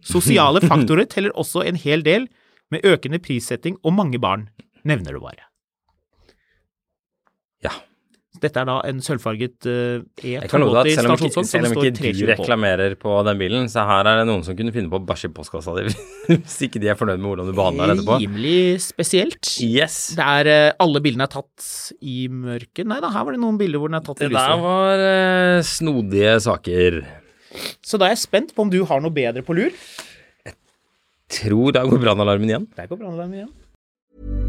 [0.05, 2.29] Sosiale faktorer teller også en hel del,
[2.69, 4.49] med økende prissetting og mange barn,
[4.85, 5.48] nevner du bare.
[8.39, 11.75] Dette er da en sølvfarget uh, Jeg kan love som om ikke, E280 selv om
[11.77, 14.99] ikke du reklamerer på den bilen, så her er det noen som kunne finne på
[15.01, 15.85] å bæsje i postkassa di
[16.29, 18.19] hvis ikke de er fornøyd med hvordan du behandler den etterpå.
[18.23, 19.53] Rimelig spesielt.
[19.65, 19.99] Yes.
[20.19, 21.69] Det er uh, Alle bildene er tatt
[21.99, 22.85] i mørket.
[22.89, 24.37] Nei da, her var det noen bilder hvor den er tatt i lyset.
[24.37, 27.01] Det der var uh, snodige saker.
[27.85, 29.73] Så da er jeg spent på om du har noe bedre på lur.
[30.45, 30.57] Jeg
[31.39, 32.69] Tror da går brannalarmen igjen.
[32.77, 34.48] Der går brannalarmen igjen.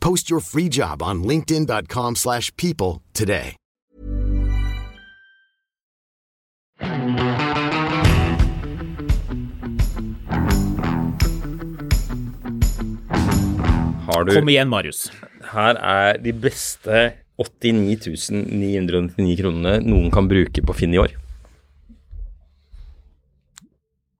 [0.00, 3.54] Post your free job on linkedin.com/people slash people today.
[14.08, 15.10] Har du Kom igjen, Marius.
[15.52, 21.14] Her er de beste 89 999 kronene noen kan bruke på Finn i år.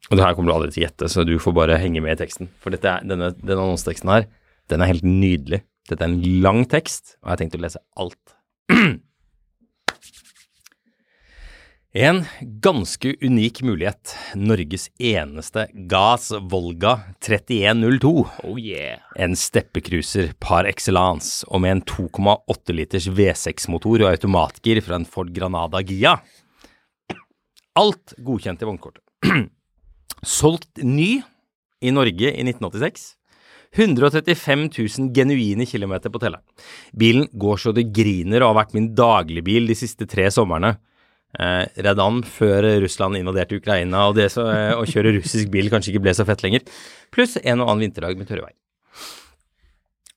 [0.08, 2.14] Og det her kommer du aldri til å gjette, så du får bare henge med
[2.14, 2.48] i teksten.
[2.62, 4.28] For dette er, denne, denne annonseteksten her,
[4.68, 5.62] den er helt nydelig.
[5.88, 8.34] Dette er en lang tekst, og jeg har tenkt å lese alt.
[11.98, 14.12] En ganske unik mulighet.
[14.36, 18.10] Norges eneste Gas Volga 3102.
[18.44, 19.00] Oh yeah.
[19.16, 25.32] En steppecruiser par excellence og med en 2,8 liters V6-motor og automatgir fra en Ford
[25.34, 26.18] Granada Gia.
[27.74, 29.02] Alt godkjent i vognkortet.
[30.38, 31.22] Solgt ny
[31.80, 33.17] i Norge i 1986.
[33.76, 36.44] 135 000 genuine kilometer på telleren.
[36.96, 40.76] Bilen går så det griner og har vært min dagligbil de siste tre somrene.
[41.38, 45.92] Eh, Redan før Russland invaderte Ukraina, og det så, eh, å kjøre russisk bil kanskje
[45.92, 46.64] ikke ble så fett lenger.
[47.12, 48.56] Pluss en og annen vinterdag med tørre veier.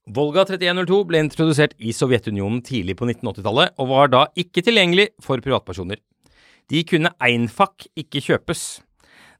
[0.09, 5.37] Volga 3102 ble introdusert i Sovjetunionen tidlig på 1980-tallet, og var da ikke tilgjengelig for
[5.37, 5.99] privatpersoner.
[6.71, 8.81] De kunne Einfak ikke kjøpes.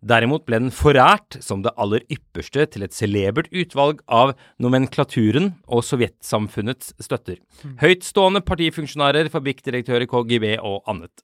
[0.02, 5.86] Derimot ble den forært som det aller ypperste til et celebert utvalg av nomenklaturen og
[5.86, 7.38] sovjetsamfunnets støtter.
[7.84, 11.22] Høytstående partifunksjonærer, fabrikkdirektører, KGB og annet.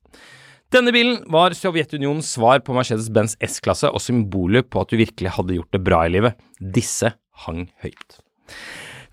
[0.73, 5.55] Denne bilen var Sovjetunionens svar på Mercedes-Benz S-klasse og symbolet på at du virkelig hadde
[5.55, 6.35] gjort det bra i livet.
[6.59, 7.13] Disse
[7.45, 8.19] hang høyt.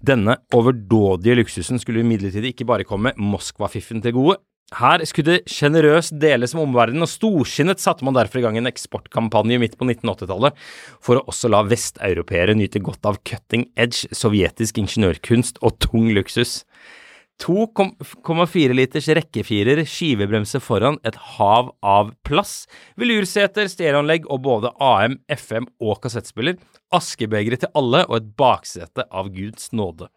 [0.04, 4.42] Denne overdådige luksusen skulle imidlertid ikke bare komme Moskva-fiffen til gode.
[4.72, 8.70] Her skulle det sjenerøst deles med omverdenen, og storsinnet satte man derfor i gang en
[8.70, 10.56] eksportkampanje midt på 1980-tallet
[11.04, 16.62] for å også la vesteuropeere nyte godt av cutting edge sovjetisk ingeniørkunst og tung luksus.
[17.42, 22.64] 2,4 liters rekkefirer, skivebremse foran, et hav av plass,
[23.00, 26.60] velurseter, stereoanlegg og både AM, FM og kassettspiller,
[26.94, 30.08] askebegre til alle og et baksete av Guds nåde.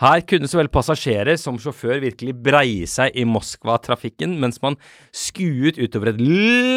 [0.00, 4.78] Her kunne så vel passasjerer som sjåfør virkelig breie seg i Moskva-trafikken mens man
[5.14, 6.22] skuet utover et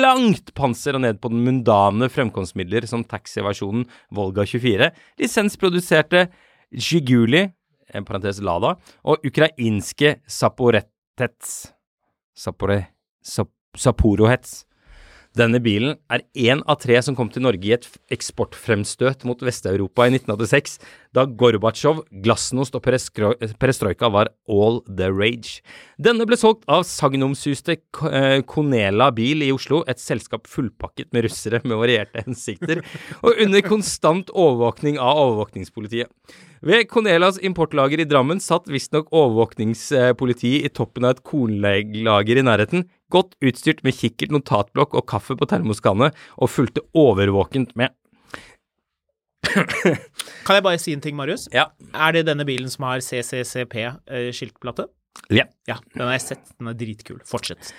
[0.03, 4.91] langt panser og ned på den mundane fremkomstmidler som taxiversjonen Volga 24,
[5.23, 6.27] lisensproduserte
[6.75, 7.47] Zjiguli,
[7.93, 11.73] en parentes Lada, og ukrainske Saporetets
[12.37, 12.87] Sapore,
[13.21, 13.51] Sap.
[15.37, 17.83] Denne bilen er én av tre som kom til Norge i et
[18.15, 20.79] eksportfremstøt mot Vest-Europa i 1986,
[21.13, 25.61] da Gorbatsjov, glasnost og perestrojka var all the rage.
[26.01, 27.77] Denne ble solgt av sagnomsuste
[28.49, 32.81] Konela Bil i Oslo, et selskap fullpakket med russere med varierte hensikter,
[33.21, 36.09] og under konstant overvåkning av overvåkningspolitiet.
[36.65, 42.87] Ved Cornelas importlager i Drammen satt visstnok overvåkningspolitiet i toppen av et kornlager i nærheten,
[43.13, 46.09] godt utstyrt med kikkert, notatblokk og kaffe på termoskanne,
[46.41, 47.93] og fulgte overvåkent med.
[50.47, 51.45] Kan jeg bare si en ting, Marius?
[51.53, 51.69] Ja.
[51.93, 54.89] Er det denne bilen som har CCCP-skiltplate?
[55.33, 55.45] Ja.
[55.69, 56.51] Ja, den har jeg sett.
[56.57, 57.21] Den er dritkul.
[57.27, 57.73] Fortsett.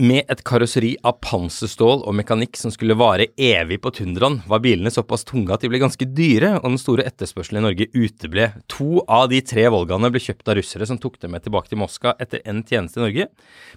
[0.00, 4.88] Med et karosseri av panserstål og mekanikk som skulle vare evig på tundraen, var bilene
[4.88, 8.46] såpass tunge at de ble ganske dyre, og den store etterspørselen i Norge uteble.
[8.72, 11.82] To av de tre Volgaene ble kjøpt av russere som tok dem med tilbake til
[11.82, 13.28] Moskva etter en tjeneste i Norge,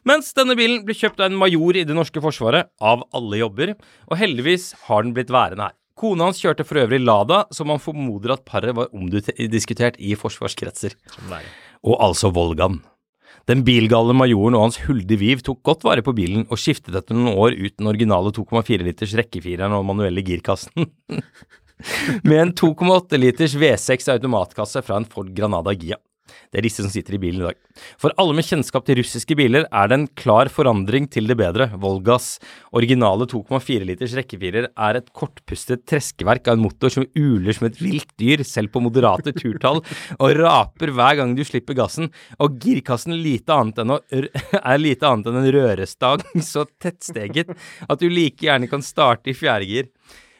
[0.07, 3.75] mens denne bilen ble kjøpt av en major i det norske forsvaret, av alle jobber,
[4.07, 5.77] og heldigvis har den blitt værende her.
[5.99, 10.95] Kona hans kjørte for øvrig Lada, så man formoder at paret var omdiskutert i forsvarskretser.
[11.83, 12.79] Og altså Volgaen.
[13.45, 17.17] Den bilgale majoren og hans huldige Viv tok godt vare på bilen og skiftet etter
[17.17, 20.89] noen år ut den originale 2,4 liters rekkefireren og manuelle girkassen.
[22.29, 25.99] Med en 2,8 liters V6 automatkasse fra en Ford Granada Gia.
[26.51, 27.57] Det er disse som sitter i bilen i dag.
[28.01, 31.67] For alle med kjennskap til russiske biler er det en klar forandring til det bedre.
[31.81, 32.35] Volgas
[32.75, 37.79] originale 2,4 liters rekkefirer er et kortpustet treskeverk av en motor som uler som et
[37.81, 39.81] vilt dyr, selv på moderate turtall,
[40.19, 42.11] og raper hver gang du slipper gassen.
[42.39, 44.01] Og girkassen lite annet enn å,
[44.71, 47.51] er lite annet enn en rørestang så tettsteget
[47.87, 49.91] at du like gjerne kan starte i fjerde gir.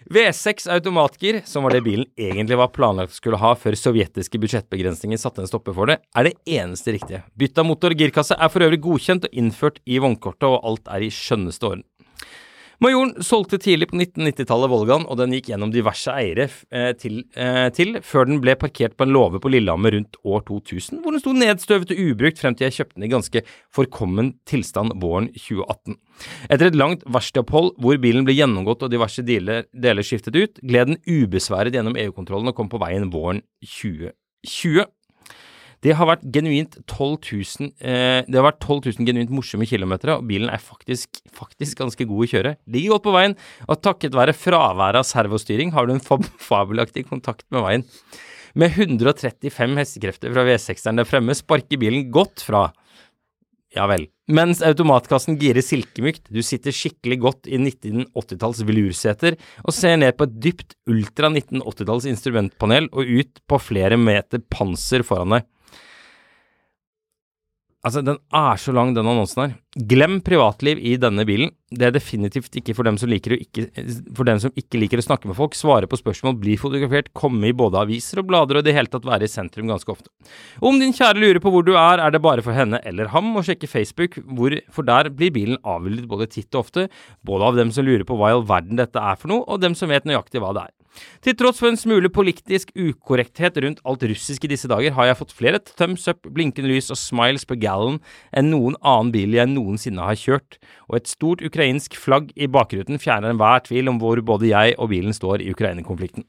[0.05, 5.41] V6 automatgir, som var det bilen egentlig var planlagt skulle ha før sovjetiske budsjettbegrensninger satte
[5.41, 7.23] en stopper for det, er det eneste riktige.
[7.33, 10.93] Bytte av motor og girkasse er for øvrig godkjent og innført i vognkortet, og alt
[10.93, 11.85] er i skjønneste orden.
[12.83, 17.67] Majoren solgte tidlig på 1990-tallet Volgaen, og den gikk gjennom diverse eiere eh, til, eh,
[17.75, 21.23] til, før den ble parkert på en låve på Lillehammer rundt år 2000, hvor den
[21.23, 23.43] sto nedstøvet og ubrukt frem til jeg kjøpte den i ganske
[23.75, 25.95] forkommen tilstand våren 2018.
[26.49, 30.91] Etter et langt verkstedopphold hvor bilen ble gjennomgått og diverse deler, deler skiftet ut, gled
[30.91, 34.85] den ubesværet gjennom EU-kontrollen og kom på veien våren 2020.
[35.85, 37.27] Det har vært genuint 12
[37.61, 42.25] 000, eh, vært 12 000 genuint morsomme kilometer, og bilen er faktisk, faktisk ganske god
[42.25, 42.53] å kjøre.
[42.73, 43.35] Ligger godt på veien,
[43.67, 47.85] og takket være fraværet av servostyring har du en fab fabelaktig kontakt med veien.
[48.55, 52.69] Med 135 hestekrefter fra V6-eren der fremme sparker bilen godt fra
[53.75, 54.05] ja vel.
[54.31, 60.25] Mens automatkassen girer silkemykt, du sitter skikkelig godt i 1980-talls velurseter og ser ned på
[60.25, 65.49] et dypt ultra 1980-talls instrumentpanel og ut på flere meter panser foran deg.
[67.85, 69.57] Altså, den er så lang, den annonsen her.
[69.75, 71.49] Glem privatliv i denne bilen.
[71.67, 73.65] Det er definitivt ikke for dem som, liker å ikke,
[74.39, 77.81] som ikke liker å snakke med folk, svare på spørsmål, bli fotografert, komme i både
[77.81, 80.07] aviser og blader og i det hele tatt være i sentrum ganske ofte.
[80.63, 83.33] Om din kjære lurer på hvor du er, er det bare for henne eller ham
[83.35, 86.87] å sjekke Facebook, hvor, for der blir bilen avbildet både titt og ofte,
[87.27, 89.59] både av dem som lurer på hva i all verden dette er for noe, og
[89.59, 90.75] dem som vet nøyaktig hva det er.
[91.25, 95.19] Til tross for en smule politisk ukorrekthet rundt alt russisk i disse dager, har jeg
[95.19, 97.99] fått flere thumbs up, blinkende lys og smiles på gallon
[98.35, 103.01] enn noen annen bil jeg noensinne har kjørt, og et stort ukrainsk flagg i bakruten
[103.01, 106.27] fjerner enhver tvil om hvor både jeg og bilen står i Ukraina-konflikten.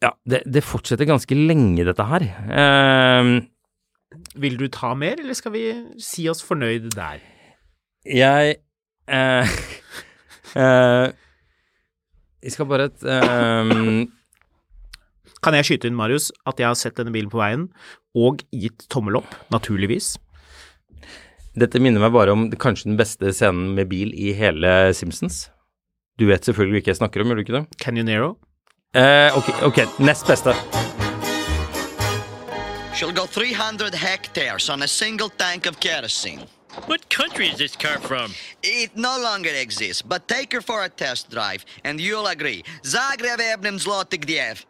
[0.00, 2.24] Ja, det, det, fortsetter ganske lenge, dette her.
[2.48, 3.42] Uh,
[4.40, 5.64] Vil du ta mer, eller skal vi
[6.00, 7.20] si oss fornøyd der?
[8.08, 8.56] Jeg
[9.12, 9.50] uh,
[10.56, 11.12] uh,
[12.40, 14.08] Jeg skal bare um...
[15.40, 17.70] Kan jeg skyte inn, Marius, at jeg har sett denne bilen på veien,
[18.12, 20.18] og gitt tommel opp, naturligvis?
[21.56, 25.48] Dette minner meg bare om kanskje den beste scenen med bil i hele Simpsons.
[26.20, 27.64] Du vet selvfølgelig hvilken jeg snakker om, gjør du ikke det?
[27.80, 28.34] Canyonero?
[28.92, 30.52] Eh, ok, ok, nest beste.
[32.92, 36.44] She'll go 300 hectares on a single tank of kerosene.
[36.86, 38.34] What country is this car from?
[38.62, 42.62] It no longer exists, but take her for a test drive, and you'll agree.
[42.84, 44.64] Zagreb Ebnem Zloty Gdiev.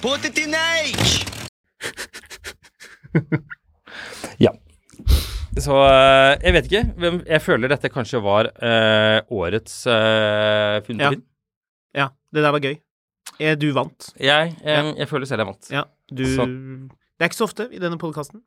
[0.00, 1.26] Put it in H!
[4.40, 4.52] Ja.
[5.60, 6.82] Så eh, jeg vet ikke.
[7.02, 11.10] Hvem, jeg føler dette kanskje var uh, årets uh, funn Ja.
[11.96, 12.76] Ja, det der var gøy.
[13.40, 14.12] Eh, Du vant.
[14.20, 15.70] Jeg, jeg, jeg føler selv jeg vant.
[15.74, 16.46] Ja, du Så-
[17.20, 18.40] Det er ikke så ofte i denne podkasten,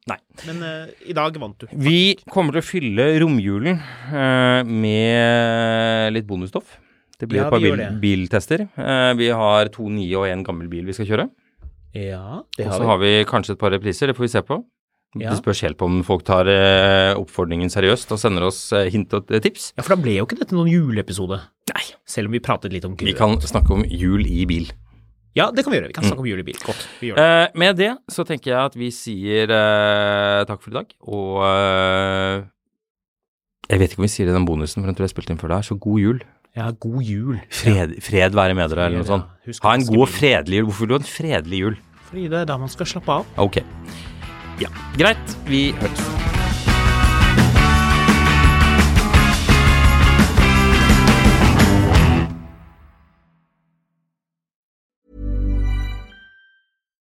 [0.47, 1.67] men uh, i dag vant du.
[1.77, 3.77] Vi kommer til å fylle romjulen
[4.09, 6.79] uh, med litt bonusstoff.
[7.23, 8.65] Det blir Ja, et par bil, biltester.
[8.75, 11.29] Uh, vi har to nye og en gammel bil vi skal kjøre.
[11.95, 12.73] Ja, det har vi.
[12.73, 14.59] Og så har vi kanskje et par repriser, det får vi se på.
[15.13, 15.29] Ja.
[15.29, 19.13] Det spørs helt på om folk tar uh, oppfordringen seriøst og sender oss uh, hint
[19.13, 19.67] og tips.
[19.77, 21.37] Ja, for da ble jo ikke dette noen juleepisode.
[21.69, 21.83] Nei.
[22.09, 24.71] Selv om vi pratet litt om Vi kan snakke om jul i bil.
[25.37, 25.91] Ja, det kan vi gjøre.
[25.91, 26.57] Vi kan snakke om jul i bil.
[26.65, 26.81] Godt.
[26.99, 27.29] Vi gjør det.
[27.29, 29.53] Uh, med det så tenker jeg at vi sier
[30.49, 31.45] takk for i dag, og
[33.69, 35.33] Jeg vet ikke om vi sier det i den bonusen, for den tror jeg spilte
[35.33, 36.25] inn før det er, så god jul.
[36.53, 37.39] Ja, god jul.
[37.49, 39.29] Fred, fred være med dere, eller noe sånt.
[39.47, 39.55] ja.
[39.65, 40.67] Ha en god og fredelig jul.
[40.69, 41.79] Hvorfor vil du ha en fredelig jul?
[42.09, 43.25] Fordi det er da man skal slappe av.
[43.41, 43.57] Ok.
[44.61, 45.37] Ja, greit.
[45.49, 46.03] Vi høres.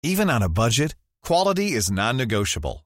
[0.03, 2.85] Even on a budget, quality is non-negotiable.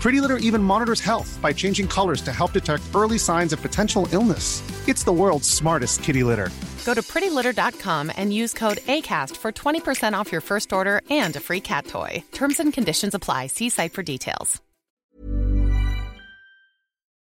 [0.00, 4.08] Pretty Litter even monitors health by changing colors to help detect early signs of potential
[4.12, 4.62] illness.
[4.88, 6.48] It's the world's smartest kitty litter.
[6.86, 11.40] Go to prettylitter.com and use code ACAST for 20% off your first order and a
[11.40, 12.24] free cat toy.
[12.32, 13.48] Terms and conditions apply.
[13.48, 14.60] See site for details.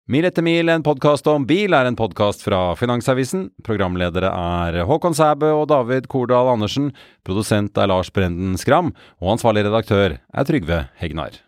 [0.07, 3.47] Mil etter mil, en podkast om bil, er en podkast fra Finansavisen.
[3.65, 6.91] Programledere er Håkon Sæbø og David Kordal Andersen.
[7.25, 8.93] Produsent er Lars Brenden Skram.
[9.23, 11.41] Og ansvarlig redaktør er Trygve Hegnar.